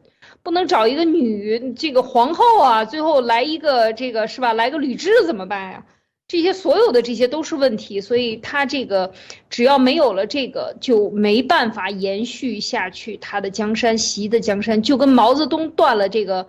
[0.42, 4.52] 不能找一个女这个皇后啊，最后来一个这个是吧？
[4.52, 5.86] 来个吕雉怎么办呀？
[6.26, 9.12] 这些所有的这些都是问题，所以他这个
[9.48, 16.48] 只要没有了这个，就没办法延续下去他的江山，习的江山，就跟毛泽东断了这个，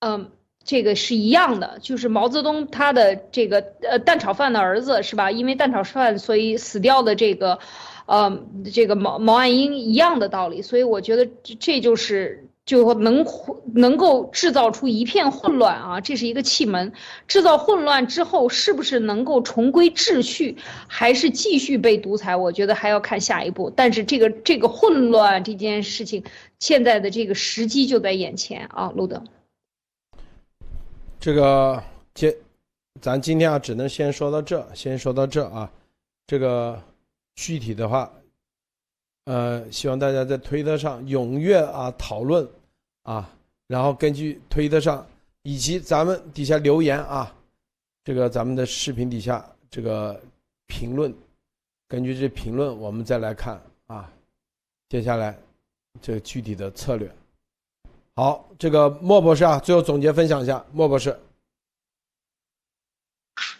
[0.00, 0.30] 嗯。
[0.66, 5.30] 这个是一样的，就是毛泽东他的这个呃蛋炒饭的儿子是吧？
[5.30, 7.60] 因为蛋炒饭所以死掉的这个，
[8.06, 8.42] 呃，
[8.74, 10.60] 这个毛毛岸英一样的道理。
[10.62, 11.26] 所以我觉得
[11.60, 13.24] 这就是就能
[13.74, 16.92] 能够制造出一片混乱啊，这是一个气门。
[17.28, 20.56] 制造混乱之后，是不是能够重归秩序，
[20.88, 22.34] 还是继续被独裁？
[22.34, 23.70] 我觉得还要看下一步。
[23.70, 26.24] 但是这个这个混乱这件事情，
[26.58, 29.22] 现在的这个时机就在眼前啊，路德。
[31.18, 31.82] 这个
[32.14, 32.34] 今，
[33.00, 35.70] 咱今天啊，只能先说到这，先说到这啊。
[36.26, 36.80] 这个
[37.36, 38.12] 具体的话，
[39.26, 42.48] 呃，希望大家在推特上踊跃啊讨论
[43.02, 43.32] 啊，
[43.68, 45.06] 然后根据推特上
[45.42, 47.32] 以及咱们底下留言啊，
[48.04, 50.20] 这个咱们的视频底下这个
[50.66, 51.14] 评论，
[51.86, 54.12] 根据这评论，我们再来看啊，
[54.88, 55.36] 接下来
[56.00, 57.08] 这个具体的策略。
[58.18, 61.20] 好，这个莫博士啊，最后总结分享一下，莫博士。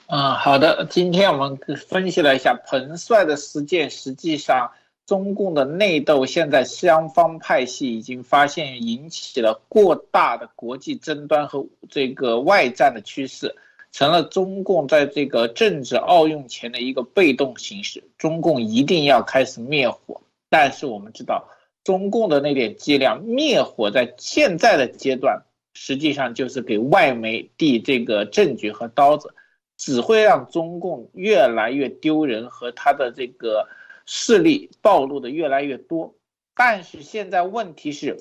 [0.07, 4.73] 嗯，好的，今天我们分析了一下彭帅的事件，实际上
[5.05, 13.55] 中共的内斗现在双方派系已经发现引起了过大的国际争端和这个外战的趋势，
[13.93, 18.03] 成了中共在这个政治奥运前的一个被动形式。
[18.17, 20.19] 中共一定要开始灭火，
[20.49, 21.47] 但是我们知道。
[21.87, 25.41] 中共的那点伎俩灭火，在现在的阶段，
[25.73, 29.33] 实际上就是给外媒递这个证据和刀子，
[29.77, 33.69] 只会让中共越来越丢人和他的这个
[34.05, 36.13] 势力暴露的越来越多。
[36.57, 38.19] 但是现在问题是，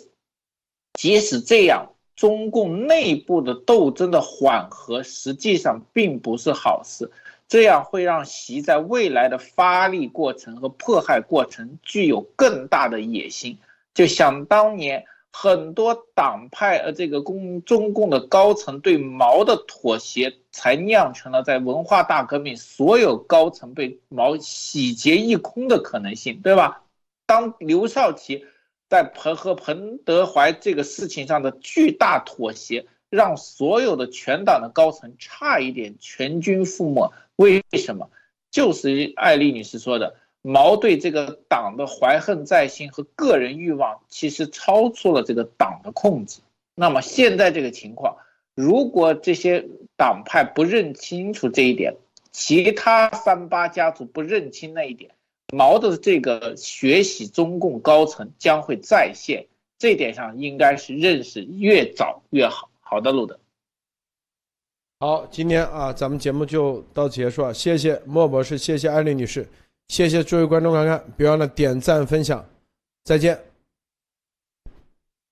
[0.94, 7.10] 即使这样，中共内部的斗争的缓和实际上并不是好事。
[7.48, 13.58] 这样会让习在未来的发力过程和迫害过程具有更大的野心。
[13.94, 26.84] 就想当年很多党派呃这个共中共的高层对毛的妥协，才酿成了在文化大革命所有高层被毛洗劫一空的可能性，对吧？
[27.26, 28.46] 当刘少奇
[28.88, 37.11] 在彭和彭德怀这个事情上的巨大妥协，让所有的全党的高层差一点全军覆没。
[37.36, 38.10] 为什么？
[38.52, 40.15] 就是艾丽女士说的。
[40.48, 46.40] 毛对这个党的怀恨在心和个人欲望，其实超出了这个党的控制。
[46.76, 48.15] 那么现在这个情况，
[48.53, 49.65] 如果这些
[49.98, 51.95] 党派不认清楚这一点，
[52.32, 55.10] 其他三八家族不认清那一点，
[55.52, 59.48] 毛的这个学习中共高层将会再现。
[59.80, 62.69] 这点上应该是认识越早越好。
[62.88, 63.38] 好的，路德。
[64.99, 69.45] 好，今天啊，咱们节目就到结束了，谢谢莫博士，谢谢艾丽女士。
[69.90, 72.44] 谢谢诸位观众观看，别忘了点赞分享，
[73.03, 73.38] 再见。